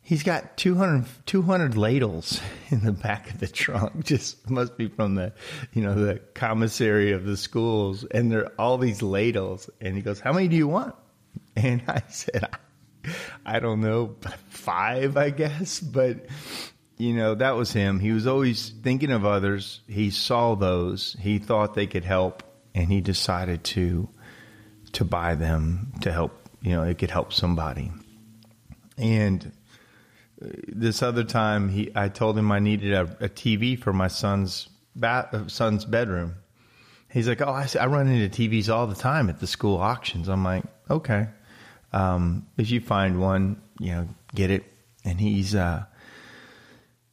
he's 0.00 0.22
got 0.22 0.56
200, 0.56 1.04
200 1.26 1.76
ladles 1.76 2.40
in 2.70 2.84
the 2.84 2.92
back 2.92 3.30
of 3.30 3.40
the 3.40 3.48
trunk. 3.48 4.04
Just 4.04 4.48
must 4.48 4.76
be 4.76 4.86
from 4.86 5.16
the, 5.16 5.32
you 5.72 5.82
know, 5.82 5.94
the 5.94 6.20
commissary 6.34 7.10
of 7.10 7.24
the 7.24 7.36
schools, 7.36 8.04
and 8.04 8.30
there 8.30 8.44
are 8.44 8.52
all 8.56 8.78
these 8.78 9.02
ladles. 9.02 9.68
And 9.80 9.96
he 9.96 10.02
goes, 10.02 10.20
"How 10.20 10.32
many 10.32 10.46
do 10.46 10.56
you 10.56 10.68
want?" 10.68 10.94
And 11.56 11.82
I 11.88 12.02
said, 12.08 12.48
"I, 12.52 13.56
I 13.56 13.58
don't 13.58 13.80
know, 13.80 14.14
five, 14.48 15.16
I 15.16 15.30
guess." 15.30 15.80
But 15.80 16.26
you 16.98 17.14
know, 17.14 17.36
that 17.36 17.56
was 17.56 17.72
him. 17.72 18.00
He 18.00 18.10
was 18.10 18.26
always 18.26 18.70
thinking 18.70 19.12
of 19.12 19.24
others. 19.24 19.80
He 19.86 20.10
saw 20.10 20.56
those. 20.56 21.16
He 21.20 21.38
thought 21.38 21.74
they 21.74 21.86
could 21.86 22.04
help, 22.04 22.42
and 22.74 22.90
he 22.90 23.00
decided 23.00 23.64
to 23.64 24.08
to 24.92 25.04
buy 25.04 25.36
them 25.36 25.92
to 26.00 26.12
help. 26.12 26.36
You 26.60 26.72
know, 26.72 26.82
it 26.82 26.98
could 26.98 27.10
help 27.10 27.32
somebody. 27.32 27.92
And 28.96 29.52
uh, 30.42 30.48
this 30.66 31.02
other 31.02 31.22
time, 31.22 31.68
he 31.68 31.92
I 31.94 32.08
told 32.08 32.36
him 32.36 32.50
I 32.50 32.58
needed 32.58 32.92
a, 32.92 33.02
a 33.20 33.28
TV 33.28 33.78
for 33.78 33.92
my 33.92 34.08
son's 34.08 34.68
bat, 34.96 35.28
uh, 35.32 35.46
son's 35.46 35.84
bedroom. 35.84 36.34
He's 37.10 37.28
like, 37.28 37.40
"Oh, 37.40 37.52
I, 37.52 37.68
I 37.80 37.86
run 37.86 38.08
into 38.08 38.28
TVs 38.28 38.68
all 38.74 38.88
the 38.88 38.96
time 38.96 39.30
at 39.30 39.38
the 39.38 39.46
school 39.46 39.76
auctions." 39.76 40.28
I'm 40.28 40.42
like, 40.42 40.64
"Okay, 40.90 41.28
um, 41.92 42.48
if 42.56 42.72
you 42.72 42.80
find 42.80 43.20
one, 43.20 43.62
you 43.78 43.92
know, 43.92 44.08
get 44.34 44.50
it." 44.50 44.64
And 45.04 45.20
he's 45.20 45.54
uh, 45.54 45.84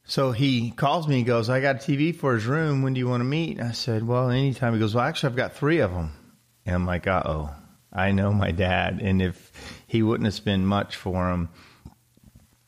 so 0.07 0.31
he 0.31 0.69
calls 0.69 1.07
me 1.07 1.17
and 1.17 1.25
goes, 1.25 1.50
I 1.50 1.62
got 1.62 1.77
a 1.77 1.79
TV 1.79 2.15
for 2.15 2.35
his 2.35 2.45
room. 2.45 2.83
When 2.83 2.93
do 2.93 3.00
you 3.00 3.07
want 3.07 3.21
to 3.21 3.25
meet? 3.25 3.57
And 3.57 3.67
I 3.67 3.71
said, 3.71 4.07
Well, 4.07 4.29
anytime. 4.29 4.74
He 4.74 4.79
goes, 4.79 4.93
Well, 4.93 5.03
actually, 5.03 5.29
I've 5.29 5.35
got 5.35 5.55
three 5.55 5.79
of 5.79 5.91
them. 5.91 6.12
And 6.65 6.75
I'm 6.75 6.85
like, 6.85 7.07
Uh 7.07 7.24
oh, 7.25 7.55
I 7.91 8.12
know 8.12 8.31
my 8.31 8.51
dad. 8.51 9.00
And 9.01 9.21
if 9.21 9.51
he 9.88 10.03
wouldn't 10.03 10.25
have 10.25 10.35
spent 10.35 10.63
much 10.63 10.95
for 10.95 11.31
him, 11.31 11.50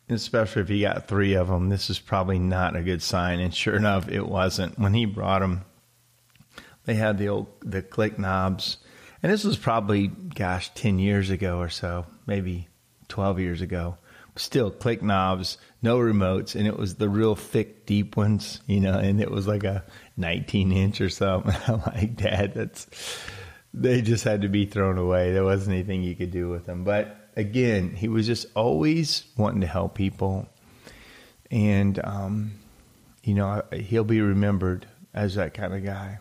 especially 0.10 0.64
if 0.64 0.68
he 0.68 0.82
got 0.82 1.08
three 1.08 1.36
of 1.36 1.48
them, 1.48 1.70
this 1.70 1.92
is 1.92 2.00
probably 2.00 2.40
not 2.40 2.76
a 2.76 2.82
good 2.82 3.04
sign. 3.04 3.40
And 3.40 3.54
sure 3.54 3.76
enough, 3.76 4.10
it 4.10 4.28
wasn't. 4.28 4.80
When 4.80 4.96
he 4.96 5.06
brought 5.06 5.42
them, 5.42 5.64
they 6.86 6.96
had 6.96 7.20
the 7.20 7.30
old 7.30 7.48
the 7.62 7.84
click 7.84 8.18
knobs. 8.18 8.78
And 9.22 9.32
this 9.32 9.44
was 9.44 9.58
probably, 9.58 10.08
gosh, 10.08 10.72
10 10.74 10.98
years 10.98 11.30
ago 11.30 11.60
or 11.60 11.70
so, 11.70 12.08
maybe 12.26 12.68
12 13.10 13.40
years 13.40 13.62
ago 13.62 13.98
still 14.38 14.72
click 14.72 15.02
knobs, 15.02 15.58
no 15.82 15.98
remotes, 15.98 16.56
and 16.56 16.68
it 16.68 16.78
was 16.78 16.96
the 16.96 17.10
real 17.10 17.36
thick, 17.36 17.86
deep 17.86 18.18
ones, 18.18 18.62
you 18.68 18.80
know, 18.80 18.98
and 18.98 19.22
it 19.22 19.32
was 19.32 19.48
like 19.48 19.64
a 19.64 19.84
19 20.18 20.72
inch 20.72 21.02
or 21.02 21.10
something. 21.10 21.56
I'm 21.68 21.82
like, 21.82 22.16
Dad, 22.16 22.54
that's 22.54 22.88
they 23.74 24.02
just 24.02 24.24
had 24.24 24.42
to 24.42 24.50
be 24.50 24.66
thrown 24.66 24.98
away. 24.98 25.32
There 25.32 25.44
wasn't 25.44 25.76
anything 25.76 26.04
you 26.04 26.16
could 26.16 26.32
do 26.32 26.50
with 26.50 26.66
them. 26.66 26.84
But 26.84 27.30
again, 27.36 27.96
he 27.96 28.08
was 28.08 28.26
just 28.26 28.48
always 28.56 29.26
wanting 29.38 29.62
to 29.62 29.68
help 29.68 29.96
people, 29.96 30.48
and 31.52 32.00
um, 32.04 32.52
you 33.24 33.34
know, 33.34 33.64
he'll 33.74 34.04
be 34.04 34.22
remembered 34.22 34.88
as 35.14 35.36
that 35.36 35.54
kind 35.54 35.74
of 35.74 35.84
guy. 35.84 36.20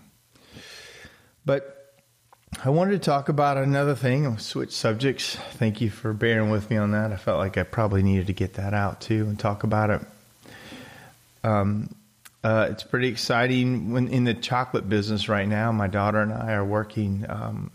But 1.44 1.75
I 2.64 2.70
wanted 2.70 2.92
to 2.92 2.98
talk 2.98 3.28
about 3.28 3.58
another 3.58 3.94
thing. 3.94 4.26
I'll 4.26 4.38
switch 4.38 4.72
subjects. 4.72 5.36
Thank 5.52 5.82
you 5.82 5.90
for 5.90 6.14
bearing 6.14 6.48
with 6.48 6.70
me 6.70 6.78
on 6.78 6.92
that. 6.92 7.12
I 7.12 7.16
felt 7.16 7.38
like 7.38 7.58
I 7.58 7.64
probably 7.64 8.02
needed 8.02 8.28
to 8.28 8.32
get 8.32 8.54
that 8.54 8.72
out 8.72 9.02
too 9.02 9.26
and 9.28 9.38
talk 9.38 9.62
about 9.62 9.90
it. 9.90 10.00
Um, 11.44 11.94
uh, 12.42 12.68
it's 12.70 12.82
pretty 12.82 13.08
exciting 13.08 13.92
when 13.92 14.08
in 14.08 14.25
the 14.25 14.32
chocolate 14.32 14.88
business 14.88 15.28
right 15.28 15.46
now. 15.46 15.70
My 15.70 15.86
daughter 15.86 16.20
and 16.20 16.32
I 16.32 16.54
are 16.54 16.64
working 16.64 17.26
um, 17.28 17.70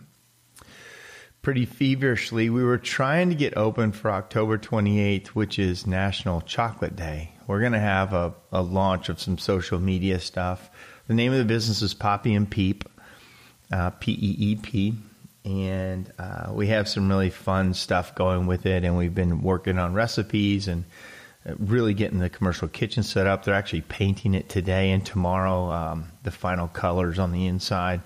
pretty 1.44 1.66
feverishly. 1.66 2.50
We 2.50 2.64
were 2.64 2.80
trying 2.80 3.30
to 3.30 3.36
get 3.36 3.56
open 3.58 3.92
for 3.92 4.10
October 4.10 4.58
28th, 4.58 5.28
which 5.28 5.60
is 5.60 5.86
National 5.86 6.42
Chocolate 6.42 6.96
Day. 6.96 7.34
We're 7.46 7.60
going 7.60 7.74
to 7.74 7.80
have 7.80 8.14
a, 8.14 8.34
a 8.52 8.64
launch 8.64 9.10
of 9.10 9.22
some 9.22 9.38
social 9.38 9.80
media 9.80 10.20
stuff. 10.20 10.72
The 11.08 11.14
name 11.14 11.34
of 11.34 11.38
the 11.38 11.46
business 11.46 11.84
is 11.84 11.94
Poppy 11.94 12.34
and 12.34 12.50
Peep 12.50 12.86
uh, 13.72 13.92
P 13.92 14.12
E 14.12 14.36
E 14.40 14.56
P. 14.56 14.94
And 15.44 16.12
uh, 16.20 16.52
we 16.54 16.68
have 16.68 16.88
some 16.88 17.10
really 17.10 17.32
fun 17.32 17.74
stuff 17.74 18.14
going 18.14 18.46
with 18.46 18.66
it. 18.66 18.84
And 18.84 18.96
we've 18.96 19.16
been 19.16 19.42
working 19.42 19.80
on 19.80 19.94
recipes 19.96 20.68
and 20.68 20.86
uh, 21.48 21.54
really 21.58 21.96
getting 21.96 22.20
the 22.20 22.30
commercial 22.30 22.68
kitchen 22.68 23.02
set 23.02 23.26
up. 23.26 23.44
They're 23.44 23.56
actually 23.56 23.82
painting 23.82 24.36
it 24.36 24.50
today 24.50 24.92
and 24.92 25.04
tomorrow, 25.04 25.72
um, 25.72 26.12
the 26.22 26.32
final 26.32 26.68
colors 26.68 27.18
on 27.18 27.32
the 27.32 27.48
inside. 27.48 28.02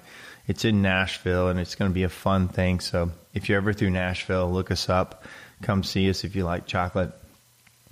It's 0.48 0.64
in 0.64 0.82
Nashville 0.82 1.50
and 1.50 1.60
it's 1.60 1.76
going 1.76 1.92
to 1.92 1.96
be 1.96 2.04
a 2.04 2.10
fun 2.10 2.48
thing. 2.48 2.80
So 2.80 3.12
if 3.34 3.50
you're 3.50 3.58
ever 3.58 3.74
through 3.74 3.90
Nashville, 3.90 4.50
look 4.50 4.72
us 4.72 4.88
up. 4.88 5.26
Come 5.62 5.84
see 5.84 6.10
us 6.10 6.24
if 6.24 6.36
you 6.36 6.46
like 6.46 6.68
chocolate. 6.68 7.12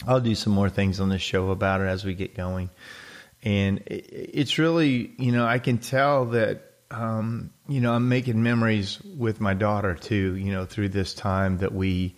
I'll 0.08 0.22
do 0.22 0.36
some 0.36 0.54
more 0.54 0.70
things 0.70 1.00
on 1.00 1.10
this 1.10 1.22
show 1.22 1.50
about 1.50 1.82
it 1.82 1.88
as 1.88 2.06
we 2.06 2.14
get 2.14 2.36
going. 2.36 2.70
And 3.44 3.84
it's 3.88 4.58
really, 4.58 5.12
you 5.18 5.32
know, 5.32 5.46
I 5.46 5.60
can 5.60 5.80
tell 5.80 6.26
that 6.28 6.73
um, 6.94 7.50
you 7.68 7.82
know, 7.82 7.94
I'm 7.94 8.08
making 8.08 8.42
memories 8.44 9.02
with 9.18 9.42
my 9.42 9.54
daughter 9.54 9.96
too, 9.96 10.36
you 10.36 10.52
know, 10.52 10.66
through 10.66 10.90
this 10.90 11.14
time 11.14 11.58
that 11.58 11.74
we, 11.74 12.16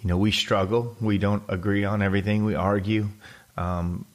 you 0.00 0.08
know, 0.08 0.16
we 0.16 0.30
struggle. 0.30 0.96
We 1.00 1.18
don't 1.18 1.42
agree 1.48 1.84
on 1.84 2.02
everything. 2.02 2.44
We 2.44 2.54
argue. 2.54 3.08
Um, 3.56 4.06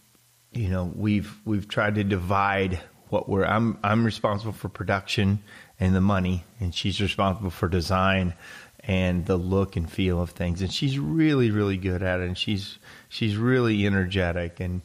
you 0.54 0.70
know, 0.70 0.92
we've 0.96 1.32
we've 1.46 1.68
tried 1.68 1.96
to 1.96 2.04
divide 2.04 2.80
what 3.10 3.28
we're. 3.28 3.46
I'm 3.46 3.78
I'm 3.84 4.06
responsible 4.06 4.54
for 4.54 4.70
production 4.70 5.40
and 5.80 5.94
the 5.94 6.02
money, 6.02 6.46
and 6.60 6.74
she's 6.74 7.02
responsible 7.02 7.50
for 7.50 7.68
design 7.68 8.34
and 8.80 9.26
the 9.26 9.36
look 9.36 9.76
and 9.76 9.92
feel 9.92 10.22
of 10.22 10.30
things. 10.30 10.62
And 10.62 10.72
she's 10.72 10.98
really 10.98 11.52
really 11.52 11.78
good 11.78 12.02
at 12.02 12.22
it, 12.22 12.28
and 12.28 12.38
she's 12.38 12.80
she's 13.10 13.36
really 13.36 13.86
energetic. 13.86 14.62
And 14.62 14.82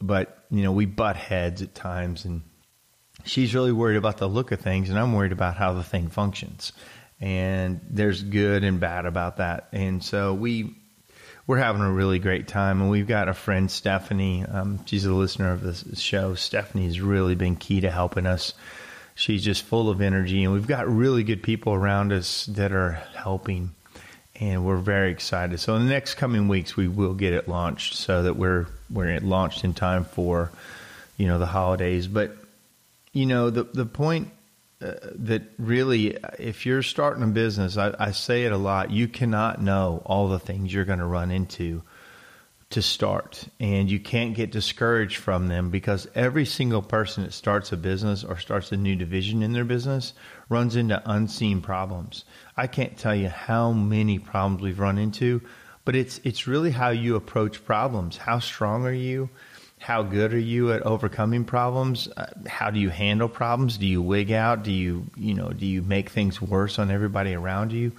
but 0.00 0.44
you 0.50 0.62
know, 0.62 0.72
we 0.72 0.86
butt 0.86 1.16
heads 1.16 1.60
at 1.60 1.74
times, 1.74 2.24
and 2.24 2.42
she's 3.24 3.54
really 3.54 3.72
worried 3.72 3.96
about 3.96 4.18
the 4.18 4.28
look 4.28 4.52
of 4.52 4.60
things, 4.60 4.90
and 4.90 4.98
I'm 4.98 5.12
worried 5.12 5.32
about 5.32 5.56
how 5.56 5.74
the 5.74 5.82
thing 5.82 6.08
functions. 6.08 6.72
And 7.20 7.80
there's 7.90 8.22
good 8.22 8.62
and 8.64 8.78
bad 8.78 9.06
about 9.06 9.38
that. 9.38 9.68
And 9.72 10.02
so 10.02 10.34
we 10.34 10.74
we're 11.46 11.58
having 11.58 11.82
a 11.82 11.90
really 11.90 12.18
great 12.18 12.46
time, 12.46 12.80
and 12.80 12.90
we've 12.90 13.08
got 13.08 13.28
a 13.28 13.34
friend 13.34 13.70
Stephanie. 13.70 14.44
Um, 14.44 14.84
she's 14.84 15.06
a 15.06 15.12
listener 15.12 15.52
of 15.52 15.62
this 15.62 15.98
show. 15.98 16.34
Stephanie's 16.34 17.00
really 17.00 17.34
been 17.34 17.56
key 17.56 17.80
to 17.80 17.90
helping 17.90 18.26
us. 18.26 18.54
She's 19.14 19.42
just 19.42 19.64
full 19.64 19.90
of 19.90 20.00
energy, 20.00 20.44
and 20.44 20.52
we've 20.52 20.66
got 20.66 20.86
really 20.86 21.24
good 21.24 21.42
people 21.42 21.74
around 21.74 22.12
us 22.12 22.46
that 22.46 22.72
are 22.72 22.92
helping 23.14 23.74
and 24.40 24.64
we're 24.64 24.76
very 24.76 25.10
excited. 25.10 25.58
So 25.58 25.74
in 25.74 25.86
the 25.86 25.92
next 25.92 26.14
coming 26.14 26.48
weeks, 26.48 26.76
we 26.76 26.88
will 26.88 27.14
get 27.14 27.32
it 27.32 27.48
launched 27.48 27.94
so 27.94 28.22
that 28.22 28.36
we're 28.36 28.66
we're 28.90 29.18
launched 29.20 29.64
in 29.64 29.74
time 29.74 30.04
for 30.04 30.50
you 31.16 31.26
know 31.26 31.38
the 31.38 31.46
holidays. 31.46 32.06
But 32.06 32.36
you 33.12 33.26
know 33.26 33.50
the 33.50 33.64
the 33.64 33.86
point 33.86 34.30
uh, 34.80 34.92
that 35.14 35.42
really, 35.58 36.16
if 36.38 36.64
you're 36.64 36.84
starting 36.84 37.24
a 37.24 37.26
business, 37.26 37.76
I, 37.76 37.92
I, 37.98 38.12
say 38.12 38.44
it 38.44 38.52
a 38.52 38.56
lot. 38.56 38.92
You 38.92 39.08
cannot 39.08 39.60
know 39.60 40.02
all 40.06 40.28
the 40.28 40.38
things 40.38 40.72
you're 40.72 40.84
going 40.84 41.00
to 41.00 41.04
run 41.04 41.32
into 41.32 41.82
to 42.70 42.80
start, 42.80 43.48
and 43.58 43.90
you 43.90 43.98
can't 43.98 44.36
get 44.36 44.52
discouraged 44.52 45.16
from 45.16 45.48
them 45.48 45.70
because 45.70 46.06
every 46.14 46.44
single 46.44 46.80
person 46.80 47.24
that 47.24 47.32
starts 47.32 47.72
a 47.72 47.76
business 47.76 48.22
or 48.22 48.38
starts 48.38 48.70
a 48.70 48.76
new 48.76 48.94
division 48.94 49.42
in 49.42 49.52
their 49.52 49.64
business 49.64 50.12
runs 50.48 50.76
into 50.76 51.02
unseen 51.10 51.60
problems. 51.60 52.24
I 52.56 52.68
can't 52.68 52.96
tell 52.96 53.16
you 53.16 53.30
how 53.30 53.72
many 53.72 54.20
problems 54.20 54.62
we've 54.62 54.78
run 54.78 54.98
into, 54.98 55.42
but 55.84 55.96
it's 55.96 56.20
it's 56.22 56.46
really 56.46 56.70
how 56.70 56.90
you 56.90 57.16
approach 57.16 57.64
problems. 57.64 58.16
How 58.16 58.38
strong 58.38 58.86
are 58.86 58.92
you? 58.92 59.28
How 59.78 60.02
good 60.02 60.34
are 60.34 60.38
you 60.38 60.72
at 60.72 60.82
overcoming 60.82 61.44
problems? 61.44 62.08
Uh, 62.16 62.26
how 62.46 62.70
do 62.70 62.78
you 62.78 62.90
handle 62.90 63.28
problems? 63.28 63.78
Do 63.78 63.86
you 63.86 64.02
wig 64.02 64.32
out? 64.32 64.62
Do 64.62 64.72
you, 64.72 65.06
you 65.16 65.34
know, 65.34 65.50
do 65.50 65.66
you 65.66 65.82
make 65.82 66.10
things 66.10 66.42
worse 66.42 66.78
on 66.78 66.90
everybody 66.90 67.34
around 67.34 67.72
you? 67.72 67.92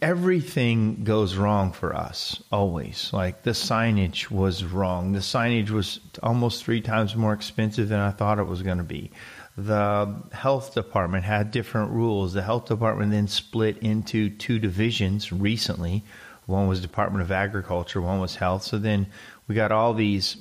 Everything 0.00 1.02
goes 1.02 1.34
wrong 1.34 1.72
for 1.72 1.94
us 1.94 2.40
always. 2.52 3.10
Like 3.12 3.42
the 3.42 3.50
signage 3.50 4.30
was 4.30 4.64
wrong. 4.64 5.12
The 5.12 5.18
signage 5.18 5.70
was 5.70 5.98
almost 6.22 6.64
three 6.64 6.80
times 6.80 7.16
more 7.16 7.32
expensive 7.32 7.88
than 7.88 7.98
I 7.98 8.10
thought 8.10 8.38
it 8.38 8.46
was 8.46 8.62
going 8.62 8.78
to 8.78 8.84
be. 8.84 9.10
The 9.56 10.14
health 10.32 10.74
department 10.74 11.24
had 11.24 11.50
different 11.50 11.90
rules. 11.90 12.32
The 12.32 12.42
health 12.42 12.66
department 12.66 13.10
then 13.10 13.26
split 13.26 13.78
into 13.78 14.30
two 14.30 14.58
divisions 14.58 15.32
recently. 15.32 16.04
One 16.46 16.68
was 16.68 16.80
Department 16.80 17.22
of 17.22 17.30
Agriculture, 17.30 18.00
one 18.00 18.20
was 18.20 18.36
health. 18.36 18.62
So 18.64 18.78
then 18.78 19.06
we 19.46 19.54
got 19.54 19.72
all 19.72 19.94
these 19.94 20.36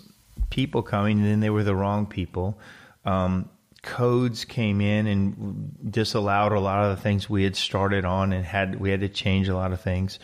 people 0.49 0.81
coming, 0.81 1.19
and 1.19 1.27
then 1.27 1.39
they 1.39 1.49
were 1.49 1.63
the 1.63 1.75
wrong 1.75 2.05
people. 2.05 2.59
Um, 3.05 3.49
codes 3.81 4.45
came 4.45 4.81
in 4.81 5.07
and 5.07 5.91
disallowed 5.91 6.51
a 6.51 6.59
lot 6.59 6.83
of 6.83 6.95
the 6.95 7.01
things 7.01 7.29
we 7.29 7.43
had 7.43 7.55
started 7.55 8.05
on, 8.05 8.33
and 8.33 8.45
had 8.45 8.79
we 8.79 8.89
had 8.91 9.01
to 9.01 9.09
change 9.09 9.47
a 9.47 9.55
lot 9.55 9.71
of 9.71 9.81
things. 9.81 10.19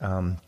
Um, 0.00 0.38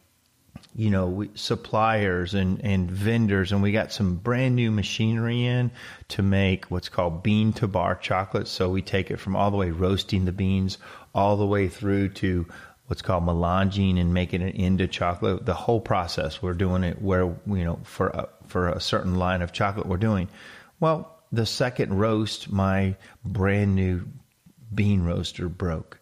you 0.74 0.90
know, 0.90 1.06
we, 1.06 1.30
suppliers 1.34 2.34
and, 2.34 2.64
and 2.64 2.88
vendors, 2.90 3.50
and 3.50 3.62
we 3.62 3.72
got 3.72 3.90
some 3.92 4.14
brand 4.14 4.54
new 4.54 4.70
machinery 4.70 5.44
in 5.44 5.72
to 6.08 6.22
make 6.22 6.66
what's 6.66 6.88
called 6.88 7.22
bean 7.22 7.52
to 7.54 7.66
bar 7.66 7.96
chocolate. 7.96 8.46
So 8.46 8.70
we 8.70 8.82
take 8.82 9.10
it 9.10 9.16
from 9.16 9.34
all 9.34 9.50
the 9.50 9.56
way 9.56 9.70
roasting 9.70 10.24
the 10.24 10.32
beans 10.32 10.78
all 11.14 11.36
the 11.36 11.46
way 11.46 11.68
through 11.68 12.10
to 12.10 12.46
what's 12.88 13.02
called 13.02 13.25
melanging 13.25 14.00
and 14.00 14.12
making 14.12 14.42
it 14.42 14.57
into 14.57 14.87
chocolate. 14.88 15.47
The 15.47 15.54
whole 15.54 15.80
process, 15.80 16.42
we're 16.42 16.54
doing 16.54 16.85
it 16.85 17.00
where, 17.00 17.25
you 17.47 17.64
know, 17.64 17.78
for 17.85 18.09
a, 18.09 18.28
for 18.49 18.68
a 18.68 18.80
certain 18.80 19.14
line 19.14 19.40
of 19.40 19.52
chocolate 19.52 19.87
we're 19.87 19.97
doing. 19.97 20.28
Well, 20.80 21.16
the 21.30 21.47
second 21.47 21.97
roast, 21.97 22.50
my 22.50 22.97
brand 23.25 23.76
new 23.76 24.07
bean 24.75 25.04
roaster 25.04 25.49
broke 25.49 25.99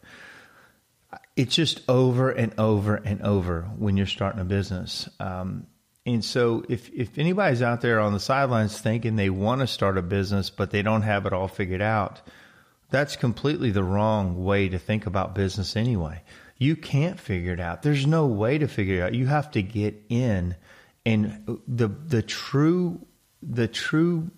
it's 1.37 1.55
just 1.55 1.81
over 1.87 2.31
and 2.31 2.51
over 2.57 2.95
and 2.95 3.21
over 3.21 3.61
when 3.77 3.95
you're 3.95 4.07
starting 4.07 4.41
a 4.41 4.45
business. 4.45 5.07
Um, 5.19 5.67
and 6.05 6.25
so 6.25 6.65
if, 6.67 6.89
if 6.89 7.17
anybody's 7.19 7.61
out 7.61 7.81
there 7.81 7.99
on 7.99 8.13
the 8.13 8.19
sidelines 8.19 8.79
thinking 8.79 9.15
they 9.15 9.29
want 9.29 9.61
to 9.61 9.67
start 9.67 9.99
a 9.99 10.01
business, 10.01 10.49
but 10.49 10.71
they 10.71 10.81
don't 10.81 11.03
have 11.03 11.27
it 11.27 11.33
all 11.33 11.47
figured 11.47 11.81
out, 11.81 12.21
that's 12.89 13.15
completely 13.15 13.69
the 13.69 13.83
wrong 13.83 14.43
way 14.43 14.67
to 14.69 14.79
think 14.79 15.05
about 15.05 15.35
business 15.35 15.75
anyway. 15.75 16.23
You 16.57 16.75
can't 16.75 17.19
figure 17.19 17.53
it 17.53 17.59
out. 17.59 17.83
There's 17.83 18.07
no 18.07 18.25
way 18.25 18.57
to 18.57 18.67
figure 18.67 18.95
it 18.95 19.01
out. 19.01 19.13
You 19.13 19.27
have 19.27 19.51
to 19.51 19.61
get 19.61 20.03
in 20.09 20.55
and 21.05 21.61
the, 21.67 21.87
the 21.87 22.21
true, 22.21 23.05
the 23.41 23.67
true 23.67 24.29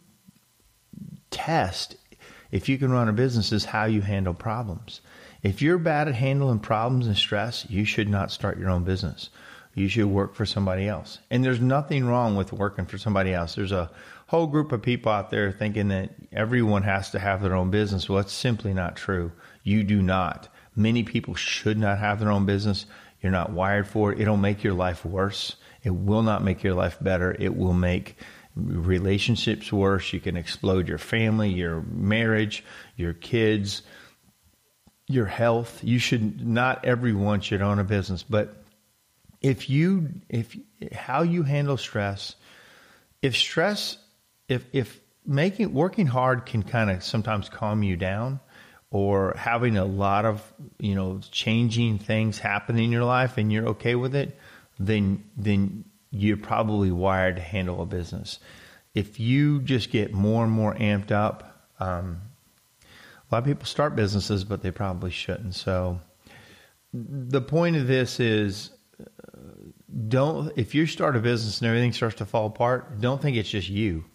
test 1.32 1.96
if 2.52 2.68
you 2.68 2.78
can 2.78 2.92
run 2.92 3.10
a 3.10 3.14
business 3.14 3.52
is 3.52 3.66
how 3.66 3.86
you 3.86 4.02
handle 4.02 4.34
problems. 4.34 5.02
If 5.44 5.62
you're 5.62 5.78
bad 5.78 6.08
at 6.08 6.16
handling 6.16 6.60
problems 6.60 7.08
and 7.08 7.16
stress, 7.16 7.66
you 7.70 7.86
should 7.86 8.10
not 8.10 8.32
start 8.32 8.58
your 8.58 8.70
own 8.70 8.84
business. 8.84 9.30
You 9.76 9.88
should 9.88 10.08
work 10.08 10.34
for 10.34 10.46
somebody 10.46 10.88
else. 10.88 11.20
And 11.30 11.44
there's 11.44 11.62
nothing 11.62 12.06
wrong 12.06 12.36
with 12.36 12.52
working 12.52 12.86
for 12.86 12.98
somebody 12.98 13.34
else. 13.34 13.56
There's 13.56 13.72
a 13.72 13.92
whole 14.28 14.48
group 14.48 14.72
of 14.72 14.82
people 14.82 15.12
out 15.12 15.30
there 15.30 15.52
thinking 15.52 15.90
that 15.90 16.10
everyone 16.32 16.84
has 16.84 17.12
to 17.12 17.20
have 17.20 17.42
their 17.42 17.56
own 17.56 17.70
business. 17.70 18.10
Well, 18.10 18.20
it's 18.20 18.34
simply 18.34 18.74
not 18.74 18.96
true. 18.96 19.32
You 19.64 19.84
do 19.84 20.02
not. 20.02 20.50
Many 20.80 21.04
people 21.04 21.36
should 21.36 21.78
not 21.78 22.00
have 22.00 22.20
their 22.20 22.32
own 22.32 22.46
business. 22.46 22.86
You're 23.22 23.32
not 23.32 23.52
wired 23.52 23.88
for 23.88 24.12
it. 24.12 24.20
It'll 24.20 24.38
make 24.38 24.64
your 24.64 24.74
life 24.74 25.06
worse. 25.06 25.56
It 25.84 25.92
will 25.92 26.24
not 26.24 26.44
make 26.44 26.64
your 26.64 26.74
life 26.74 26.98
better. 27.00 27.36
It 27.38 27.56
will 27.56 27.74
make 27.74 28.18
relationships 28.56 29.72
worse. 29.72 30.12
You 30.12 30.20
can 30.20 30.38
explode 30.38 30.88
your 30.88 30.98
family, 30.98 31.50
your 31.50 31.82
marriage, 31.82 32.64
your 32.96 33.14
kids 33.14 33.84
your 35.10 35.26
health. 35.26 35.84
You 35.84 36.00
should 36.00 36.46
not 36.48 36.86
everyone 36.86 37.42
should 37.42 37.62
own 37.62 37.80
a 37.80 37.84
business, 37.84 38.24
but 38.24 38.56
if 39.42 39.70
you 39.70 40.10
if 40.30 40.56
how 40.94 41.24
you 41.24 41.44
handle 41.44 41.78
stress, 41.78 42.36
if 43.22 43.36
stress 43.36 43.98
if 44.48 44.66
if 44.72 45.02
making 45.26 45.74
working 45.74 46.06
hard 46.06 46.46
can 46.46 46.64
kind 46.64 46.92
of 46.92 47.04
sometimes 47.04 47.50
calm 47.50 47.84
you 47.84 47.96
down 47.96 48.40
or 48.92 49.36
having 49.38 49.78
a 49.78 49.86
lot 49.86 50.26
of, 50.26 50.42
you 50.80 50.96
know, 50.96 51.22
changing 51.32 52.00
things 52.00 52.40
happen 52.40 52.80
in 52.80 52.92
your 52.92 53.04
life 53.04 53.38
and 53.38 53.52
you're 53.52 53.68
okay 53.68 53.96
with 53.96 54.16
it, 54.16 54.38
then 54.80 55.24
then 55.38 55.86
you're 56.12 56.38
probably 56.38 56.92
wired 56.92 57.36
to 57.36 57.42
handle 57.42 57.82
a 57.82 57.86
business. 57.86 58.40
If 58.96 59.20
you 59.20 59.62
just 59.62 59.92
get 59.92 60.12
more 60.12 60.44
and 60.44 60.52
more 60.52 60.74
amped 60.76 61.12
up, 61.12 61.68
um, 61.80 62.22
a 62.82 63.36
lot 63.36 63.40
of 63.40 63.46
people 63.46 63.66
start 63.66 63.96
businesses, 63.96 64.44
but 64.44 64.64
they 64.64 64.72
probably 64.72 65.12
shouldn't. 65.12 65.54
So 65.54 66.00
the 66.92 67.42
point 67.42 67.76
of 67.76 67.86
this 67.86 68.20
is 68.20 68.72
don't 70.08 70.52
if 70.58 70.74
you 70.74 70.88
start 70.88 71.16
a 71.16 71.20
business 71.20 71.60
and 71.60 71.68
everything 71.68 71.94
starts 71.94 72.16
to 72.16 72.26
fall 72.26 72.48
apart, 72.48 73.00
don't 73.00 73.22
think 73.22 73.38
it's 73.38 73.50
just 73.50 73.70
you. 73.70 74.06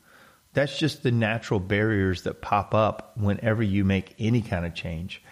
That's 0.55 0.79
just 0.79 1.03
the 1.03 1.11
natural 1.11 1.61
barriers 1.61 2.23
that 2.23 2.41
pop 2.41 2.75
up 2.75 3.13
whenever 3.17 3.63
you 3.63 3.85
make 3.85 4.15
any 4.19 4.41
kind 4.41 4.65
of 4.65 4.75
change. 4.75 5.23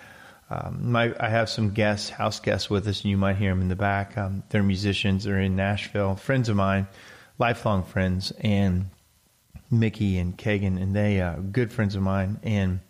Um, 0.50 0.92
my, 0.92 1.14
I 1.18 1.28
have 1.30 1.48
some 1.48 1.70
guests, 1.70 2.10
house 2.10 2.38
guests 2.38 2.68
with 2.68 2.86
us, 2.86 3.02
and 3.02 3.10
you 3.10 3.16
might 3.16 3.36
hear 3.36 3.50
them 3.50 3.62
in 3.62 3.68
the 3.68 3.76
back. 3.76 4.18
Um, 4.18 4.42
they're 4.50 4.62
musicians. 4.62 5.24
They're 5.24 5.40
in 5.40 5.56
Nashville, 5.56 6.16
friends 6.16 6.50
of 6.50 6.56
mine, 6.56 6.86
lifelong 7.38 7.84
friends, 7.84 8.32
and 8.40 8.90
Mickey 9.70 10.18
and 10.18 10.36
Kagan, 10.36 10.80
and 10.80 10.94
they 10.94 11.20
are 11.22 11.38
good 11.38 11.72
friends 11.72 11.96
of 11.96 12.02
mine. 12.02 12.38
And 12.42 12.80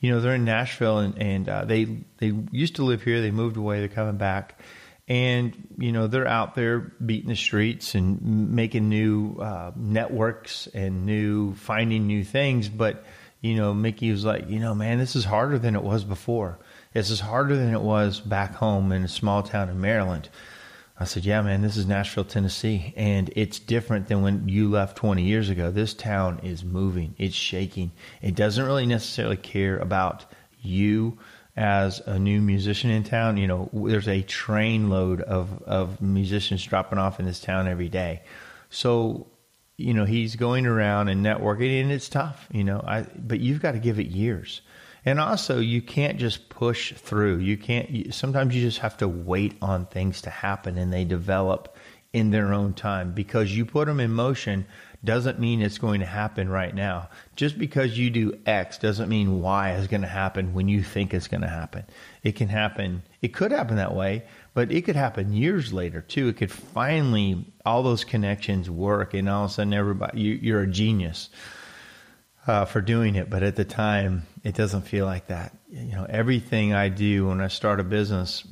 you 0.00 0.12
know, 0.12 0.20
they're 0.20 0.34
in 0.34 0.44
Nashville 0.44 0.98
and, 0.98 1.18
and 1.20 1.48
uh, 1.48 1.64
they 1.64 1.84
they 2.18 2.32
used 2.52 2.76
to 2.76 2.84
live 2.84 3.02
here. 3.02 3.20
They 3.20 3.30
moved 3.30 3.56
away. 3.56 3.80
They're 3.80 3.88
coming 3.88 4.16
back, 4.16 4.60
and 5.08 5.68
you 5.78 5.90
know 5.90 6.06
they're 6.06 6.28
out 6.28 6.54
there 6.54 6.78
beating 6.78 7.30
the 7.30 7.36
streets 7.36 7.94
and 7.94 8.52
making 8.54 8.88
new 8.88 9.36
uh, 9.36 9.72
networks 9.74 10.68
and 10.68 11.06
new 11.06 11.54
finding 11.54 12.06
new 12.06 12.22
things. 12.22 12.68
But 12.68 13.04
you 13.40 13.56
know, 13.56 13.72
Mickey 13.72 14.10
was 14.10 14.24
like, 14.24 14.50
you 14.50 14.58
know, 14.58 14.74
man, 14.74 14.98
this 14.98 15.16
is 15.16 15.24
harder 15.24 15.58
than 15.58 15.74
it 15.74 15.82
was 15.82 16.04
before. 16.04 16.58
This 16.92 17.10
is 17.10 17.20
harder 17.20 17.56
than 17.56 17.72
it 17.72 17.80
was 17.80 18.20
back 18.20 18.54
home 18.54 18.92
in 18.92 19.04
a 19.04 19.08
small 19.08 19.42
town 19.42 19.68
in 19.68 19.80
Maryland. 19.80 20.28
I 21.00 21.04
said, 21.04 21.24
Yeah, 21.24 21.40
man, 21.42 21.62
this 21.62 21.76
is 21.76 21.86
Nashville, 21.86 22.24
Tennessee. 22.24 22.92
And 22.96 23.30
it's 23.36 23.58
different 23.58 24.08
than 24.08 24.22
when 24.22 24.48
you 24.48 24.68
left 24.68 24.96
20 24.96 25.22
years 25.22 25.48
ago. 25.48 25.70
This 25.70 25.94
town 25.94 26.40
is 26.42 26.64
moving, 26.64 27.14
it's 27.18 27.36
shaking. 27.36 27.92
It 28.20 28.34
doesn't 28.34 28.64
really 28.64 28.86
necessarily 28.86 29.36
care 29.36 29.78
about 29.78 30.26
you 30.60 31.18
as 31.58 31.98
a 32.06 32.20
new 32.20 32.40
musician 32.40 32.88
in 32.88 33.02
town. 33.02 33.36
You 33.36 33.48
know, 33.48 33.68
there's 33.72 34.06
a 34.06 34.22
train 34.22 34.90
load 34.90 35.20
of, 35.20 35.60
of 35.64 36.00
musicians 36.00 36.64
dropping 36.64 36.98
off 36.98 37.18
in 37.18 37.26
this 37.26 37.40
town 37.40 37.66
every 37.66 37.88
day. 37.88 38.22
So, 38.70 39.26
you 39.76 39.92
know, 39.92 40.04
he's 40.04 40.36
going 40.36 40.66
around 40.66 41.08
and 41.08 41.26
networking, 41.26 41.82
and 41.82 41.90
it's 41.90 42.08
tough, 42.08 42.46
you 42.52 42.62
know, 42.62 42.82
I, 42.86 43.02
but 43.16 43.40
you've 43.40 43.60
got 43.60 43.72
to 43.72 43.80
give 43.80 43.98
it 43.98 44.06
years. 44.06 44.60
And 45.04 45.18
also, 45.18 45.58
you 45.58 45.82
can't 45.82 46.18
just 46.18 46.48
push 46.48 46.92
through. 46.92 47.38
You 47.38 47.56
can't, 47.56 48.14
sometimes 48.14 48.54
you 48.54 48.60
just 48.60 48.78
have 48.78 48.96
to 48.98 49.08
wait 49.08 49.54
on 49.60 49.86
things 49.86 50.22
to 50.22 50.30
happen 50.30 50.78
and 50.78 50.92
they 50.92 51.04
develop 51.04 51.76
in 52.12 52.30
their 52.30 52.52
own 52.54 52.72
time 52.72 53.12
because 53.12 53.54
you 53.54 53.64
put 53.64 53.86
them 53.86 54.00
in 54.00 54.10
motion 54.12 54.66
doesn't 55.04 55.38
mean 55.38 55.62
it's 55.62 55.78
going 55.78 56.00
to 56.00 56.06
happen 56.06 56.48
right 56.48 56.74
now. 56.74 57.08
Just 57.36 57.58
because 57.58 57.96
you 57.96 58.10
do 58.10 58.38
X 58.46 58.78
doesn't 58.78 59.08
mean 59.08 59.40
Y 59.40 59.74
is 59.74 59.86
going 59.86 60.02
to 60.02 60.08
happen 60.08 60.54
when 60.54 60.68
you 60.68 60.82
think 60.82 61.14
it's 61.14 61.28
going 61.28 61.42
to 61.42 61.48
happen. 61.48 61.84
It 62.22 62.32
can 62.32 62.48
happen, 62.48 63.02
it 63.22 63.28
could 63.28 63.52
happen 63.52 63.76
that 63.76 63.94
way, 63.94 64.24
but 64.54 64.72
it 64.72 64.82
could 64.82 64.96
happen 64.96 65.32
years 65.32 65.72
later 65.72 66.00
too. 66.00 66.28
It 66.28 66.36
could 66.36 66.50
finally, 66.50 67.46
all 67.64 67.84
those 67.84 68.04
connections 68.04 68.68
work 68.68 69.14
and 69.14 69.28
all 69.28 69.44
of 69.44 69.50
a 69.50 69.54
sudden 69.54 69.72
everybody, 69.72 70.20
you, 70.20 70.34
you're 70.34 70.62
a 70.62 70.66
genius 70.66 71.30
uh, 72.48 72.64
for 72.64 72.80
doing 72.80 73.14
it, 73.14 73.30
but 73.30 73.42
at 73.42 73.56
the 73.56 73.64
time, 73.64 74.26
it 74.42 74.54
doesn't 74.54 74.82
feel 74.82 75.04
like 75.04 75.28
that. 75.28 75.56
You 75.70 75.92
know, 75.92 76.06
everything 76.08 76.72
I 76.72 76.88
do 76.88 77.28
when 77.28 77.40
I 77.40 77.48
start 77.48 77.78
a 77.78 77.84
business 77.84 78.44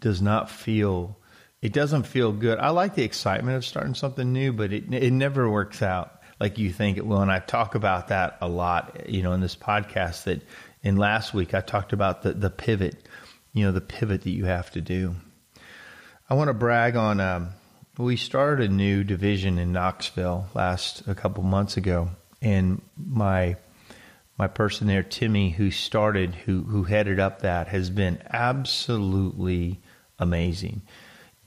does 0.00 0.22
not 0.22 0.50
feel. 0.50 1.17
It 1.60 1.72
doesn't 1.72 2.04
feel 2.04 2.32
good. 2.32 2.58
I 2.58 2.70
like 2.70 2.94
the 2.94 3.02
excitement 3.02 3.56
of 3.56 3.64
starting 3.64 3.94
something 3.94 4.32
new, 4.32 4.52
but 4.52 4.72
it 4.72 4.92
it 4.92 5.12
never 5.12 5.50
works 5.50 5.82
out 5.82 6.20
like 6.38 6.58
you 6.58 6.72
think 6.72 6.96
it 6.96 7.06
will. 7.06 7.20
And 7.20 7.32
I 7.32 7.40
talk 7.40 7.74
about 7.74 8.08
that 8.08 8.38
a 8.40 8.48
lot. 8.48 9.08
You 9.08 9.22
know, 9.22 9.32
in 9.32 9.40
this 9.40 9.56
podcast 9.56 10.24
that 10.24 10.42
in 10.82 10.96
last 10.96 11.34
week 11.34 11.54
I 11.54 11.60
talked 11.60 11.92
about 11.92 12.22
the 12.22 12.32
the 12.32 12.50
pivot. 12.50 13.06
You 13.52 13.66
know, 13.66 13.72
the 13.72 13.80
pivot 13.80 14.22
that 14.22 14.30
you 14.30 14.44
have 14.44 14.70
to 14.72 14.80
do. 14.80 15.16
I 16.30 16.34
want 16.34 16.48
to 16.48 16.54
brag 16.54 16.96
on. 16.96 17.20
Um, 17.20 17.50
we 17.96 18.16
started 18.16 18.70
a 18.70 18.72
new 18.72 19.02
division 19.02 19.58
in 19.58 19.72
Knoxville 19.72 20.46
last 20.54 21.08
a 21.08 21.14
couple 21.16 21.42
months 21.42 21.76
ago 21.76 22.10
and 22.40 22.82
my 22.96 23.56
my 24.36 24.46
person 24.46 24.86
there, 24.86 25.02
Timmy, 25.02 25.50
who 25.50 25.70
started, 25.70 26.34
who 26.34 26.62
who 26.62 26.84
headed 26.84 27.18
up 27.18 27.42
that, 27.42 27.68
has 27.68 27.90
been 27.90 28.22
absolutely 28.30 29.80
amazing. 30.18 30.82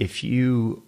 If 0.02 0.24
you 0.24 0.84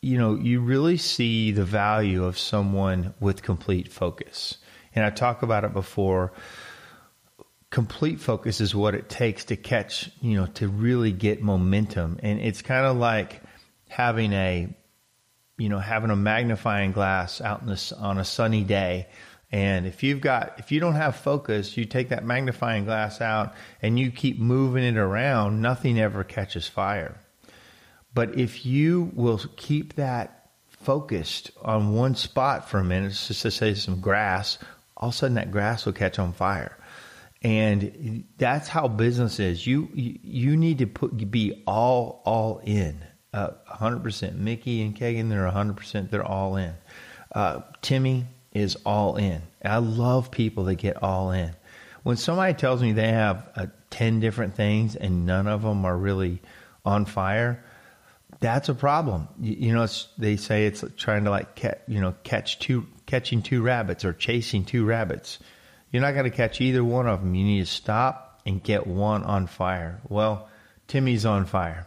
you 0.00 0.18
know, 0.18 0.34
you 0.36 0.60
really 0.60 0.96
see 0.96 1.52
the 1.52 1.64
value 1.64 2.24
of 2.24 2.38
someone 2.38 3.14
with 3.20 3.42
complete 3.42 3.92
focus. 3.92 4.58
And 4.94 5.04
I 5.04 5.10
talk 5.10 5.42
about 5.42 5.64
it 5.64 5.72
before. 5.72 6.32
Complete 7.70 8.20
focus 8.20 8.60
is 8.60 8.74
what 8.74 8.94
it 8.94 9.08
takes 9.08 9.46
to 9.46 9.56
catch, 9.56 10.10
you 10.20 10.36
know, 10.36 10.46
to 10.54 10.68
really 10.68 11.12
get 11.12 11.42
momentum. 11.42 12.18
And 12.22 12.40
it's 12.40 12.62
kind 12.62 12.86
of 12.86 12.96
like 12.96 13.42
having 13.88 14.32
a 14.32 14.74
you 15.58 15.68
know, 15.68 15.78
having 15.78 16.10
a 16.10 16.16
magnifying 16.16 16.92
glass 16.92 17.40
out 17.40 17.62
in 17.62 17.66
this 17.68 17.92
on 17.92 18.18
a 18.18 18.24
sunny 18.24 18.62
day 18.62 19.08
And 19.50 19.86
if 19.86 20.02
you've 20.02 20.20
got, 20.20 20.58
if 20.58 20.72
you 20.72 20.80
don't 20.80 20.96
have 20.96 21.16
focus, 21.16 21.76
you 21.76 21.84
take 21.84 22.08
that 22.10 22.24
magnifying 22.24 22.84
glass 22.84 23.20
out 23.20 23.54
and 23.80 23.98
you 23.98 24.10
keep 24.10 24.38
moving 24.38 24.84
it 24.84 24.96
around, 24.96 25.62
nothing 25.62 25.98
ever 25.98 26.24
catches 26.24 26.66
fire. 26.66 27.20
But 28.16 28.38
if 28.38 28.64
you 28.64 29.10
will 29.14 29.38
keep 29.56 29.96
that 29.96 30.48
focused 30.70 31.50
on 31.60 31.92
one 31.94 32.14
spot 32.14 32.66
for 32.66 32.78
a 32.78 32.84
minute, 32.84 33.12
just 33.12 33.42
to 33.42 33.50
say 33.50 33.74
some 33.74 34.00
grass, 34.00 34.56
all 34.96 35.10
of 35.10 35.14
a 35.14 35.18
sudden 35.18 35.34
that 35.34 35.50
grass 35.50 35.84
will 35.84 35.92
catch 35.92 36.18
on 36.18 36.32
fire. 36.32 36.78
And 37.42 38.24
that's 38.38 38.68
how 38.68 38.88
business 38.88 39.38
is. 39.38 39.66
You 39.66 39.90
you 39.92 40.56
need 40.56 40.78
to 40.78 40.86
put 40.86 41.30
be 41.30 41.62
all 41.66 42.22
all 42.24 42.62
in, 42.64 43.04
uh, 43.34 43.50
hundred 43.66 44.02
percent. 44.02 44.38
Mickey 44.38 44.80
and 44.80 44.96
Kagan, 44.96 45.28
they're 45.28 45.46
hundred 45.48 45.76
percent. 45.76 46.10
They're 46.10 46.24
all 46.24 46.56
in. 46.56 46.72
Uh, 47.34 47.60
Timmy, 47.82 48.24
is 48.54 48.78
all 48.86 49.16
in. 49.16 49.42
I 49.62 49.76
love 49.76 50.30
people 50.30 50.64
that 50.64 50.76
get 50.76 51.02
all 51.02 51.32
in. 51.32 51.54
When 52.04 52.16
somebody 52.16 52.54
tells 52.54 52.80
me 52.80 52.92
they 52.92 53.08
have 53.08 53.50
uh, 53.54 53.66
10 53.90 54.20
different 54.20 54.54
things 54.54 54.96
and 54.96 55.26
none 55.26 55.46
of 55.46 55.60
them 55.60 55.84
are 55.84 55.96
really 55.96 56.40
on 56.82 57.04
fire, 57.04 57.62
that's 58.40 58.68
a 58.68 58.74
problem. 58.74 59.28
You, 59.40 59.56
you 59.58 59.74
know, 59.74 59.86
they 60.18 60.36
say 60.36 60.66
it's 60.66 60.84
trying 60.96 61.24
to 61.24 61.30
like, 61.30 61.54
catch, 61.54 61.78
you 61.86 62.00
know, 62.00 62.14
catch 62.22 62.58
two, 62.58 62.86
catching 63.06 63.42
two 63.42 63.62
rabbits 63.62 64.04
or 64.04 64.12
chasing 64.12 64.64
two 64.64 64.84
rabbits. 64.84 65.38
You're 65.90 66.02
not 66.02 66.12
going 66.12 66.30
to 66.30 66.36
catch 66.36 66.60
either 66.60 66.84
one 66.84 67.06
of 67.06 67.20
them. 67.20 67.34
You 67.34 67.44
need 67.44 67.60
to 67.60 67.66
stop 67.66 68.40
and 68.44 68.62
get 68.62 68.86
one 68.86 69.24
on 69.24 69.46
fire. 69.46 70.00
Well, 70.08 70.48
Timmy's 70.88 71.24
on 71.24 71.46
fire. 71.46 71.86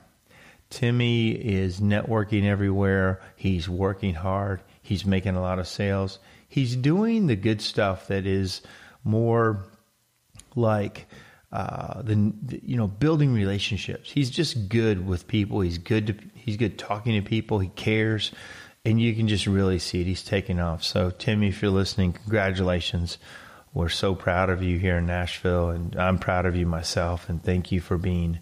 Timmy 0.69 1.31
is 1.31 1.79
networking 1.79 2.45
everywhere. 2.45 3.21
He's 3.35 3.67
working 3.67 4.13
hard. 4.13 4.61
He's 4.81 5.05
making 5.05 5.35
a 5.35 5.41
lot 5.41 5.59
of 5.59 5.67
sales 5.67 6.19
he's 6.49 6.75
doing 6.75 7.27
the 7.27 7.35
good 7.35 7.61
stuff 7.61 8.07
that 8.07 8.25
is 8.25 8.61
more 9.03 9.63
like 10.55 11.07
uh, 11.51 12.01
the, 12.03 12.33
the, 12.43 12.61
you 12.63 12.77
know 12.77 12.87
building 12.87 13.33
relationships. 13.33 14.11
He's 14.11 14.29
just 14.29 14.69
good 14.69 15.07
with 15.07 15.27
people. 15.27 15.61
He's 15.61 15.77
good 15.77 16.07
to 16.07 16.15
he's 16.35 16.57
good 16.57 16.77
talking 16.77 17.21
to 17.21 17.27
people. 17.27 17.59
He 17.59 17.69
cares, 17.69 18.31
and 18.85 19.01
you 19.01 19.15
can 19.15 19.27
just 19.27 19.47
really 19.47 19.79
see 19.79 20.01
it. 20.01 20.07
He's 20.07 20.23
taking 20.23 20.59
off. 20.59 20.83
So 20.83 21.09
Timmy, 21.09 21.49
if 21.49 21.61
you're 21.61 21.71
listening, 21.71 22.13
congratulations. 22.13 23.17
We're 23.73 23.89
so 23.89 24.15
proud 24.15 24.49
of 24.49 24.63
you 24.63 24.79
here 24.79 24.97
in 24.97 25.05
Nashville, 25.05 25.69
and 25.69 25.95
I'm 25.95 26.17
proud 26.17 26.45
of 26.45 26.55
you 26.55 26.65
myself. 26.65 27.29
And 27.29 27.43
thank 27.43 27.71
you 27.71 27.81
for 27.81 27.97
being 27.97 28.39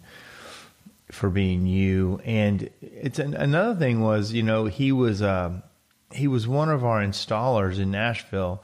for 1.10 1.30
being 1.30 1.66
you. 1.66 2.20
And 2.24 2.68
it's 2.82 3.18
an, 3.18 3.34
another 3.34 3.78
thing 3.78 4.00
was 4.00 4.32
you 4.32 4.42
know 4.42 4.66
he 4.66 4.92
was. 4.92 5.22
Uh, 5.22 5.62
he 6.10 6.26
was 6.26 6.48
one 6.48 6.70
of 6.70 6.86
our 6.86 7.02
installers 7.02 7.78
in 7.78 7.90
Nashville. 7.90 8.62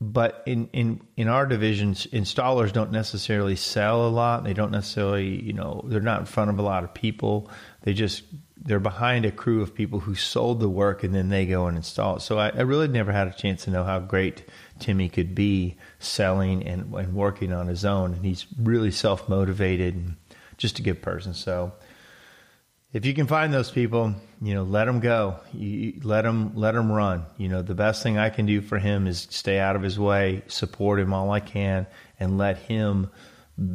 But 0.00 0.42
in, 0.44 0.68
in, 0.74 1.00
in 1.16 1.28
our 1.28 1.46
divisions, 1.46 2.06
installers 2.08 2.72
don't 2.72 2.92
necessarily 2.92 3.56
sell 3.56 4.06
a 4.06 4.10
lot. 4.10 4.44
They 4.44 4.52
don't 4.52 4.70
necessarily, 4.70 5.42
you 5.42 5.54
know, 5.54 5.82
they're 5.86 6.00
not 6.00 6.20
in 6.20 6.26
front 6.26 6.50
of 6.50 6.58
a 6.58 6.62
lot 6.62 6.84
of 6.84 6.92
people. 6.92 7.50
They 7.82 7.94
just, 7.94 8.24
they're 8.58 8.78
behind 8.78 9.24
a 9.24 9.30
crew 9.30 9.62
of 9.62 9.74
people 9.74 10.00
who 10.00 10.14
sold 10.14 10.60
the 10.60 10.68
work 10.68 11.02
and 11.02 11.14
then 11.14 11.30
they 11.30 11.46
go 11.46 11.66
and 11.66 11.78
install 11.78 12.16
it. 12.16 12.20
So 12.20 12.38
I, 12.38 12.50
I 12.50 12.60
really 12.62 12.88
never 12.88 13.10
had 13.10 13.28
a 13.28 13.32
chance 13.32 13.64
to 13.64 13.70
know 13.70 13.84
how 13.84 13.98
great 14.00 14.44
Timmy 14.80 15.08
could 15.08 15.34
be 15.34 15.76
selling 15.98 16.66
and, 16.66 16.92
and 16.92 17.14
working 17.14 17.54
on 17.54 17.66
his 17.66 17.86
own. 17.86 18.12
And 18.12 18.22
he's 18.22 18.46
really 18.60 18.90
self 18.90 19.30
motivated 19.30 19.94
and 19.94 20.16
just 20.58 20.78
a 20.78 20.82
good 20.82 21.00
person. 21.00 21.32
So 21.32 21.72
if 22.92 23.04
you 23.04 23.14
can 23.14 23.26
find 23.26 23.52
those 23.52 23.70
people, 23.70 24.14
you 24.40 24.54
know, 24.54 24.62
let 24.62 24.84
them 24.84 25.00
go. 25.00 25.36
You, 25.52 26.00
let 26.02 26.22
them 26.22 26.52
let 26.54 26.72
them 26.72 26.90
run. 26.90 27.24
You 27.36 27.48
know, 27.48 27.62
the 27.62 27.74
best 27.74 28.02
thing 28.02 28.16
I 28.16 28.30
can 28.30 28.46
do 28.46 28.60
for 28.60 28.78
him 28.78 29.06
is 29.06 29.26
stay 29.30 29.58
out 29.58 29.76
of 29.76 29.82
his 29.82 29.98
way, 29.98 30.42
support 30.46 31.00
him 31.00 31.12
all 31.12 31.30
I 31.30 31.40
can, 31.40 31.86
and 32.20 32.38
let 32.38 32.58
him 32.58 33.10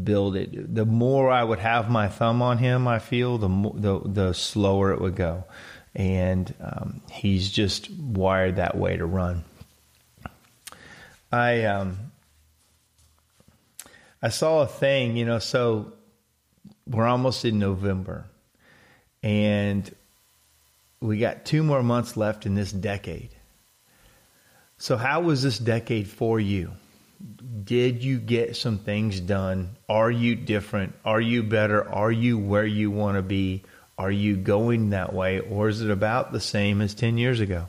build 0.04 0.36
it. 0.36 0.74
The 0.74 0.86
more 0.86 1.30
I 1.30 1.44
would 1.44 1.60
have 1.60 1.90
my 1.90 2.08
thumb 2.08 2.42
on 2.42 2.58
him, 2.58 2.88
I 2.88 3.00
feel 3.00 3.38
the 3.38 3.50
more, 3.50 3.74
the 3.76 4.00
the 4.06 4.34
slower 4.34 4.92
it 4.92 5.02
would 5.02 5.16
go, 5.16 5.44
and 5.94 6.54
um, 6.62 7.02
he's 7.12 7.52
just 7.52 7.92
wired 7.92 8.56
that 8.56 8.78
way 8.78 8.98
to 8.98 9.06
run. 9.06 9.44
I 11.32 11.66
um 11.66 11.98
I 14.22 14.30
saw 14.30 14.62
a 14.62 14.68
thing, 14.68 15.18
you 15.18 15.26
know, 15.26 15.40
so 15.40 15.94
we're 16.88 17.08
almost 17.08 17.44
in 17.44 17.60
November 17.60 18.26
and 19.24 19.94
we 21.00 21.18
got 21.18 21.46
two 21.46 21.64
more 21.64 21.84
months 21.84 22.16
left 22.16 22.46
in 22.46 22.56
this 22.56 22.72
decade. 22.72 23.30
So, 24.78 24.98
how 24.98 25.22
was 25.22 25.44
this 25.44 25.60
decade 25.60 26.08
for 26.08 26.40
you? 26.40 26.72
Did 27.64 28.04
you 28.04 28.18
get 28.18 28.56
some 28.56 28.80
things 28.80 29.20
done? 29.20 29.76
Are 29.88 30.10
you 30.10 30.36
different? 30.36 30.94
Are 31.06 31.22
you 31.22 31.44
better? 31.44 31.88
Are 31.88 32.12
you 32.12 32.38
where 32.40 32.66
you 32.66 32.90
want 32.90 33.18
to 33.18 33.22
be? 33.22 33.64
Are 33.98 34.12
you 34.12 34.36
going 34.36 34.90
that 34.90 35.14
way? 35.14 35.40
Or 35.40 35.70
is 35.70 35.82
it 35.82 35.92
about 35.92 36.32
the 36.32 36.40
same 36.40 36.82
as 36.82 36.96
10 36.96 37.20
years 37.20 37.40
ago? 37.40 37.68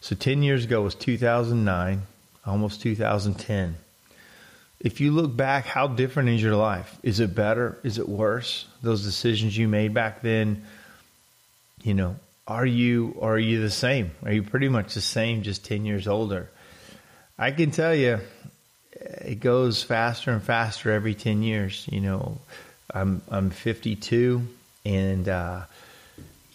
So, 0.00 0.14
10 0.14 0.42
years 0.44 0.64
ago 0.64 0.82
was 0.82 0.94
2009, 0.94 2.02
almost 2.46 2.80
2010. 2.80 3.76
If 4.80 5.00
you 5.00 5.12
look 5.12 5.36
back, 5.36 5.66
how 5.66 5.88
different 5.88 6.30
is 6.30 6.42
your 6.42 6.56
life? 6.56 6.98
Is 7.02 7.20
it 7.20 7.34
better? 7.34 7.78
Is 7.82 7.98
it 7.98 8.08
worse? 8.08 8.66
Those 8.82 9.04
decisions 9.04 9.56
you 9.56 9.68
made 9.68 9.92
back 9.92 10.22
then, 10.22 10.64
you 11.82 11.92
know, 11.92 12.16
are 12.48 12.66
you 12.66 13.16
are 13.20 13.38
you 13.38 13.60
the 13.60 13.70
same? 13.70 14.10
Are 14.24 14.32
you 14.32 14.42
pretty 14.42 14.68
much 14.68 14.94
the 14.94 15.00
same, 15.00 15.42
just 15.42 15.64
ten 15.64 15.84
years 15.84 16.08
older? 16.08 16.48
I 17.38 17.52
can 17.52 17.70
tell 17.70 17.94
you, 17.94 18.20
it 18.92 19.40
goes 19.40 19.82
faster 19.82 20.30
and 20.30 20.42
faster 20.42 20.90
every 20.90 21.14
ten 21.14 21.42
years. 21.42 21.86
You 21.90 22.00
know, 22.00 22.38
I'm 22.92 23.22
I'm 23.28 23.50
52, 23.50 24.46
and 24.84 25.28
uh, 25.28 25.64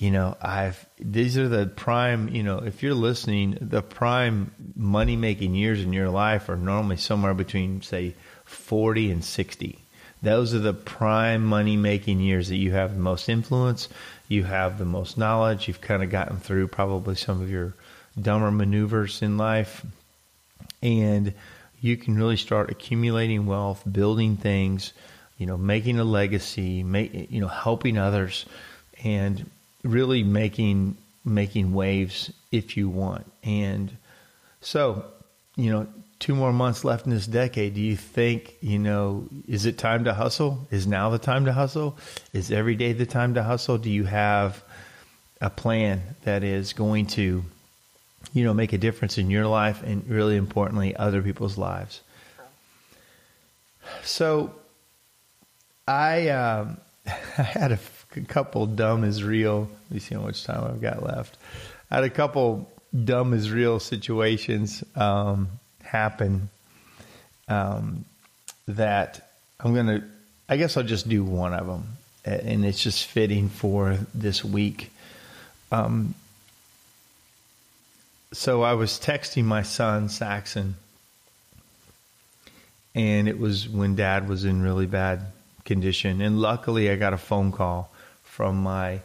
you 0.06 0.12
know 0.12 0.38
I've 0.40 0.86
these 1.00 1.36
are 1.36 1.50
the 1.50 1.66
prime. 1.66 2.30
You 2.30 2.44
know, 2.44 2.60
if 2.60 2.84
you're 2.84 2.94
listening, 2.94 3.58
the 3.60 3.82
prime 3.82 4.52
money 4.76 5.16
making 5.16 5.56
years 5.56 5.82
in 5.82 5.94
your 5.94 6.10
life 6.10 6.48
are 6.48 6.56
normally 6.56 6.98
somewhere 6.98 7.34
between 7.34 7.82
say 7.82 8.14
40 8.44 9.10
and 9.10 9.26
60. 9.26 9.80
Those 10.22 10.54
are 10.54 10.60
the 10.60 10.76
prime 10.76 11.44
money 11.44 11.76
making 11.76 12.20
years 12.20 12.50
that 12.50 12.58
you 12.58 12.72
have 12.74 12.94
the 12.94 13.02
most 13.02 13.30
influence, 13.30 13.90
you 14.28 14.44
have 14.44 14.78
the 14.78 14.86
most 14.86 15.18
knowledge, 15.18 15.68
you've 15.68 15.82
kind 15.82 16.04
of 16.04 16.12
gotten 16.12 16.38
through 16.38 16.68
probably 16.68 17.16
some 17.16 17.42
of 17.42 17.50
your 17.50 17.74
dumber 18.20 18.52
maneuvers 18.52 19.24
in 19.24 19.38
life, 19.38 19.84
and 20.84 21.34
you 21.82 21.98
can 21.98 22.16
really 22.16 22.38
start 22.38 22.70
accumulating 22.70 23.48
wealth, 23.48 23.82
building 23.92 24.38
things, 24.38 24.94
you 25.40 25.48
know, 25.48 25.58
making 25.58 25.98
a 25.98 26.04
legacy, 26.04 26.84
make, 26.84 27.32
you 27.32 27.42
know, 27.42 27.48
helping 27.48 27.98
others, 27.98 28.46
and 29.04 29.50
really 29.86 30.24
making 30.24 30.98
making 31.24 31.74
waves 31.74 32.32
if 32.52 32.78
you 32.78 32.90
want. 32.90 33.32
And 33.44 33.96
so, 34.62 35.06
you 35.56 35.72
know, 35.72 35.88
two 36.20 36.36
more 36.36 36.54
months 36.54 36.84
left 36.84 37.06
in 37.06 37.12
this 37.12 37.28
decade, 37.28 37.74
do 37.74 37.82
you 37.82 37.96
think, 37.96 38.56
you 38.62 38.80
know, 38.80 39.28
is 39.48 39.66
it 39.66 39.78
time 39.78 40.04
to 40.04 40.14
hustle? 40.14 40.68
Is 40.72 40.86
now 40.86 41.10
the 41.10 41.20
time 41.20 41.46
to 41.46 41.54
hustle? 41.54 41.98
Is 42.34 42.52
every 42.52 42.76
day 42.76 42.94
the 42.94 43.06
time 43.06 43.34
to 43.34 43.44
hustle? 43.44 43.78
Do 43.78 43.90
you 43.90 44.06
have 44.06 44.64
a 45.42 45.50
plan 45.50 46.02
that 46.24 46.44
is 46.44 46.74
going 46.74 47.08
to, 47.08 47.44
you 48.34 48.44
know, 48.44 48.54
make 48.54 48.74
a 48.74 48.78
difference 48.78 49.18
in 49.18 49.30
your 49.30 49.48
life 49.48 49.82
and 49.84 50.08
really 50.08 50.36
importantly, 50.36 50.96
other 50.96 51.22
people's 51.22 51.58
lives? 51.58 52.02
So 54.04 54.54
I, 55.88 56.30
um, 56.30 56.78
I 57.08 57.44
had 57.44 57.72
a, 57.72 57.80
couple 58.22 58.66
dumb 58.66 59.04
is 59.04 59.24
real. 59.24 59.62
Let 59.62 59.92
me 59.92 60.00
see 60.00 60.16
how 60.16 60.22
much 60.22 60.44
time 60.44 60.64
I've 60.64 60.82
got 60.82 61.04
left. 61.04 61.38
I 61.92 61.96
had 61.96 62.04
a 62.04 62.10
couple 62.10 62.70
dumb 63.04 63.34
is 63.34 63.52
real 63.52 63.80
situations. 63.80 64.84
Um, 64.96 65.50
happen 65.82 66.50
um, 67.48 68.06
that 68.68 69.30
I'm 69.60 69.74
going 69.74 69.88
to, 69.88 70.04
I 70.50 70.58
guess 70.58 70.78
I'll 70.78 70.84
just 70.84 71.08
do 71.08 71.24
one 71.24 71.54
of 71.54 71.68
them. 71.68 71.84
And 72.26 72.66
it's 72.66 72.82
just 72.82 73.06
fitting 73.06 73.50
for 73.50 74.00
this 74.14 74.44
week. 74.44 74.92
Um, 75.72 76.16
so 78.34 78.64
I 78.64 78.74
was 78.74 79.00
texting 79.00 79.46
my 79.46 79.62
son, 79.62 80.10
Saxon, 80.10 80.76
and 82.96 83.28
it 83.28 83.40
was 83.40 83.70
when 83.70 83.96
dad 83.96 84.28
was 84.28 84.44
in 84.44 84.62
really 84.62 84.88
bad 84.88 85.22
condition. 85.66 86.20
And 86.20 86.42
luckily, 86.42 86.90
I 86.90 86.96
got 86.96 87.14
a 87.14 87.18
phone 87.18 87.52
call 87.52 87.92
from 88.36 88.62
my 88.62 89.00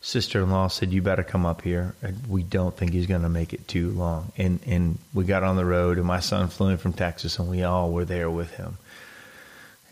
sister-in-law 0.00 0.66
said, 0.66 0.92
"You 0.92 1.02
better 1.02 1.22
come 1.22 1.46
up 1.46 1.62
here. 1.62 1.94
We 2.28 2.42
don't 2.42 2.76
think 2.76 2.92
he's 2.92 3.06
going 3.06 3.22
to 3.22 3.28
make 3.28 3.52
it 3.52 3.68
too 3.68 3.90
long." 3.90 4.32
And 4.36 4.58
and 4.66 4.98
we 5.14 5.24
got 5.24 5.44
on 5.44 5.54
the 5.54 5.64
road, 5.64 5.98
and 5.98 6.06
my 6.06 6.18
son 6.18 6.48
flew 6.48 6.70
in 6.70 6.78
from 6.78 6.92
Texas, 6.92 7.38
and 7.38 7.48
we 7.48 7.62
all 7.62 7.92
were 7.92 8.04
there 8.04 8.28
with 8.28 8.50
him. 8.50 8.78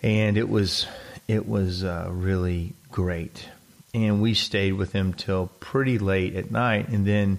And 0.02 0.36
it 0.36 0.48
was 0.48 0.88
it 1.28 1.48
was 1.48 1.84
uh, 1.84 2.08
really 2.10 2.72
great. 2.90 3.48
And 3.94 4.20
we 4.20 4.34
stayed 4.34 4.72
with 4.72 4.92
him 4.92 5.14
till 5.14 5.46
pretty 5.60 5.98
late 5.98 6.34
at 6.34 6.50
night, 6.50 6.88
and 6.88 7.06
then 7.06 7.38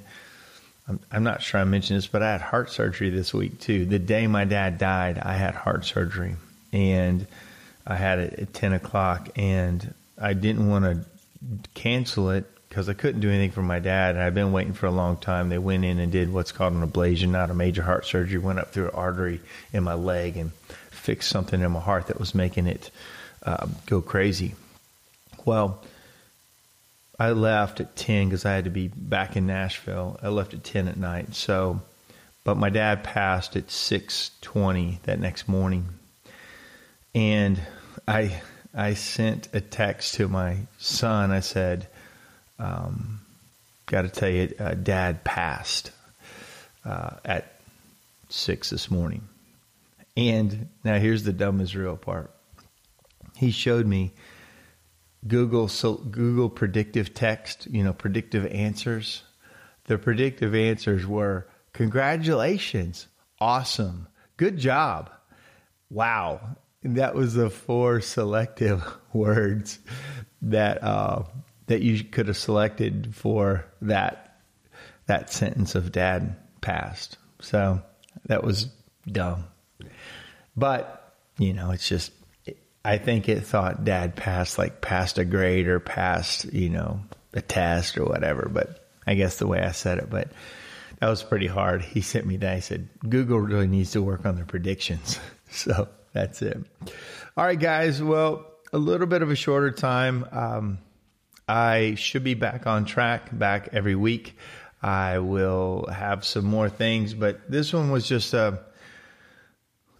I'm, 0.87 0.99
I'm 1.11 1.23
not 1.23 1.41
sure 1.41 1.59
I 1.59 1.65
mentioned 1.65 1.97
this, 1.97 2.07
but 2.07 2.23
I 2.23 2.31
had 2.31 2.41
heart 2.41 2.71
surgery 2.71 3.09
this 3.09 3.33
week 3.33 3.59
too. 3.59 3.85
The 3.85 3.99
day 3.99 4.27
my 4.27 4.45
dad 4.45 4.77
died, 4.77 5.17
I 5.17 5.33
had 5.33 5.55
heart 5.55 5.85
surgery, 5.85 6.35
and 6.71 7.27
I 7.85 7.95
had 7.95 8.19
it 8.19 8.39
at 8.39 8.53
10 8.53 8.73
o'clock, 8.73 9.29
and 9.35 9.93
I 10.17 10.33
didn't 10.33 10.69
want 10.69 10.85
to 10.85 11.10
cancel 11.73 12.29
it 12.31 12.45
because 12.69 12.87
I 12.87 12.93
couldn't 12.93 13.19
do 13.19 13.29
anything 13.29 13.51
for 13.51 13.61
my 13.61 13.79
dad, 13.79 14.15
and 14.15 14.23
I've 14.23 14.33
been 14.33 14.53
waiting 14.53 14.73
for 14.73 14.85
a 14.85 14.91
long 14.91 15.17
time. 15.17 15.49
They 15.49 15.57
went 15.57 15.83
in 15.83 15.99
and 15.99 16.11
did 16.11 16.31
what's 16.31 16.53
called 16.53 16.73
an 16.73 16.87
ablation, 16.87 17.29
not 17.29 17.49
a 17.49 17.53
major 17.53 17.81
heart 17.81 18.05
surgery. 18.05 18.37
Went 18.37 18.59
up 18.59 18.71
through 18.71 18.85
an 18.85 18.95
artery 18.95 19.41
in 19.73 19.83
my 19.83 19.93
leg 19.95 20.37
and 20.37 20.53
fixed 20.89 21.29
something 21.29 21.59
in 21.59 21.71
my 21.71 21.79
heart 21.79 22.07
that 22.07 22.19
was 22.19 22.33
making 22.33 22.67
it 22.67 22.89
uh, 23.43 23.67
go 23.87 24.01
crazy. 24.01 24.55
Well, 25.43 25.83
I 27.19 27.31
left 27.31 27.81
at 27.81 27.95
10 27.95 28.29
because 28.29 28.45
I 28.45 28.53
had 28.53 28.63
to 28.63 28.69
be 28.69 28.87
back 28.87 29.35
in 29.35 29.47
Nashville. 29.47 30.19
I 30.23 30.29
left 30.29 30.53
at 30.53 30.63
10 30.63 30.87
at 30.87 30.97
night. 30.97 31.35
So, 31.35 31.81
but 32.43 32.55
my 32.55 32.69
dad 32.69 33.03
passed 33.03 33.55
at 33.55 33.67
6:20 33.67 35.01
that 35.03 35.19
next 35.19 35.47
morning. 35.47 35.89
And 37.13 37.59
I 38.07 38.41
I 38.73 38.93
sent 38.93 39.49
a 39.53 39.61
text 39.61 40.15
to 40.15 40.27
my 40.27 40.57
son. 40.77 41.31
I 41.31 41.41
said, 41.41 41.87
um, 42.57 43.21
"Got 43.85 44.03
to 44.03 44.09
tell 44.09 44.29
you, 44.29 44.53
uh, 44.59 44.75
Dad 44.75 45.23
passed 45.23 45.91
uh, 46.85 47.17
at 47.25 47.59
six 48.29 48.69
this 48.69 48.89
morning." 48.89 49.27
And 50.15 50.69
now 50.83 50.99
here's 50.99 51.23
the 51.23 51.33
dumb 51.33 51.61
is 51.61 51.75
real 51.75 51.97
part. 51.97 52.31
He 53.35 53.51
showed 53.51 53.85
me 53.85 54.13
Google 55.27 55.67
so 55.67 55.95
Google 55.95 56.49
predictive 56.49 57.13
text, 57.13 57.67
you 57.69 57.83
know, 57.83 57.93
predictive 57.93 58.45
answers. 58.47 59.23
The 59.85 59.97
predictive 59.97 60.55
answers 60.55 61.05
were 61.05 61.47
congratulations, 61.73 63.07
awesome, 63.39 64.07
good 64.37 64.57
job, 64.57 65.09
wow. 65.89 66.55
That 66.83 67.15
was 67.15 67.33
the 67.33 67.49
four 67.49 68.01
selective 68.01 68.83
words 69.13 69.79
that 70.41 70.83
uh, 70.83 71.23
that 71.67 71.81
you 71.81 72.03
could 72.03 72.27
have 72.27 72.37
selected 72.37 73.15
for 73.15 73.65
that 73.81 74.39
that 75.05 75.31
sentence 75.31 75.75
of 75.75 75.91
dad 75.91 76.35
passed. 76.61 77.17
So 77.41 77.81
that 78.25 78.43
was 78.43 78.67
dumb. 79.07 79.45
But, 80.55 81.15
you 81.37 81.53
know, 81.53 81.71
it's 81.71 81.87
just 81.87 82.11
I 82.83 82.97
think 82.97 83.29
it 83.29 83.41
thought 83.41 83.83
dad 83.83 84.15
passed 84.15 84.57
like 84.57 84.81
passed 84.81 85.17
a 85.17 85.25
grade 85.25 85.67
or 85.67 85.79
passed, 85.79 86.45
you 86.51 86.69
know, 86.69 87.01
a 87.33 87.41
test 87.41 87.97
or 87.97 88.05
whatever, 88.05 88.49
but 88.51 88.89
I 89.05 89.13
guess 89.13 89.37
the 89.37 89.47
way 89.47 89.61
I 89.61 89.71
said 89.71 89.97
it, 89.97 90.09
but 90.09 90.31
that 90.99 91.09
was 91.09 91.23
pretty 91.23 91.47
hard. 91.47 91.81
He 91.81 92.01
sent 92.01 92.25
me 92.25 92.37
that. 92.37 92.55
He 92.55 92.61
said, 92.61 92.89
Google 93.07 93.39
really 93.39 93.67
needs 93.67 93.91
to 93.91 94.01
work 94.01 94.25
on 94.25 94.35
their 94.35 94.45
predictions. 94.45 95.19
so 95.51 95.87
that's 96.13 96.41
it. 96.41 96.57
All 97.37 97.45
right, 97.45 97.59
guys. 97.59 98.01
Well, 98.01 98.45
a 98.73 98.77
little 98.77 99.07
bit 99.07 99.21
of 99.21 99.31
a 99.31 99.35
shorter 99.35 99.71
time. 99.71 100.25
Um, 100.31 100.77
I 101.47 101.95
should 101.95 102.23
be 102.23 102.33
back 102.33 102.67
on 102.67 102.85
track, 102.85 103.37
back 103.37 103.69
every 103.73 103.95
week. 103.95 104.37
I 104.81 105.19
will 105.19 105.87
have 105.87 106.25
some 106.25 106.45
more 106.45 106.69
things, 106.69 107.13
but 107.13 107.49
this 107.49 107.71
one 107.73 107.91
was 107.91 108.07
just 108.07 108.33
a, 108.33 108.61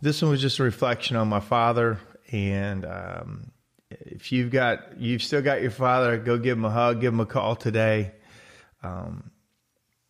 this 0.02 0.21
one 0.21 0.32
was 0.32 0.41
just 0.41 0.60
a 0.60 0.63
reflection 0.63 1.17
on 1.17 1.28
my 1.28 1.39
father. 1.39 2.00
And 2.32 2.86
um, 2.86 3.52
if 3.89 4.32
you've 4.32 4.52
got, 4.52 5.00
you've 5.00 5.21
still 5.21 5.41
got 5.41 5.62
your 5.62 5.71
father, 5.71 6.17
go 6.17 6.38
give 6.38 6.58
him 6.58 6.65
a 6.65 6.71
hug, 6.71 7.02
give 7.02 7.13
him 7.13 7.19
a 7.19 7.26
call 7.26 7.56
today. 7.56 8.13
Um, 8.82 9.32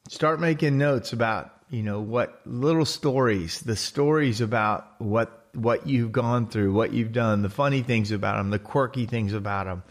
start 0.08 0.40
making 0.40 0.78
notes 0.78 1.12
about, 1.12 1.52
you 1.70 1.84
know, 1.84 2.00
what 2.00 2.40
little 2.46 2.86
stories, 2.86 3.60
the 3.62 3.76
stories 3.76 4.40
about 4.40 4.88
what 5.00 5.41
what 5.54 5.88
you've 5.88 6.12
gone 6.12 6.48
through, 6.48 6.74
what 6.74 6.94
you've 6.94 7.12
done, 7.12 7.42
the 7.42 7.50
funny 7.50 7.82
things 7.82 8.12
about 8.12 8.38
them, 8.38 8.50
the 8.50 8.60
quirky 8.60 9.06
things 9.06 9.34
about 9.34 9.66
them. 9.66 9.84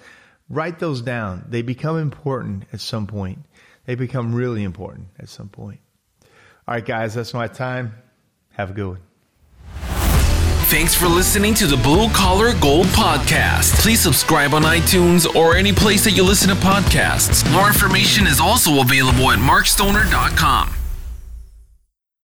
Write 0.49 0.79
those 0.79 1.03
down. 1.03 1.45
They 1.49 1.63
become 1.63 1.99
important 1.99 2.65
at 2.73 2.81
some 2.81 3.07
point. 3.07 3.39
They 3.87 3.95
become 3.95 4.35
really 4.35 4.65
important 4.65 5.09
at 5.19 5.29
some 5.29 5.49
point. 5.49 5.81
All 6.69 6.75
right, 6.75 6.85
guys, 6.85 7.15
that's 7.15 7.35
my 7.35 7.47
time. 7.47 7.95
Have 8.51 8.71
a 8.71 8.73
good 8.73 8.89
one. 8.89 9.01
Thanks 10.71 10.95
for 10.95 11.09
listening 11.09 11.55
to 11.55 11.67
the 11.67 11.77
Blue 11.77 12.09
Collar 12.11 12.53
Gold 12.61 12.87
Podcast. 12.89 13.75
Please 13.81 14.01
subscribe 14.01 14.55
on 14.55 14.63
iTunes 14.63 15.27
or 15.35 15.57
any 15.57 15.73
place 15.73 16.05
that 16.05 16.13
you 16.13 16.23
listen 16.23 16.49
to 16.49 16.55
podcasts. 16.55 17.51
More 17.53 17.67
information 17.67 18.29
is 18.29 18.39
also 18.39 18.81
available 18.81 19.33
at 19.33 19.41
markstoner.com. 19.41 20.80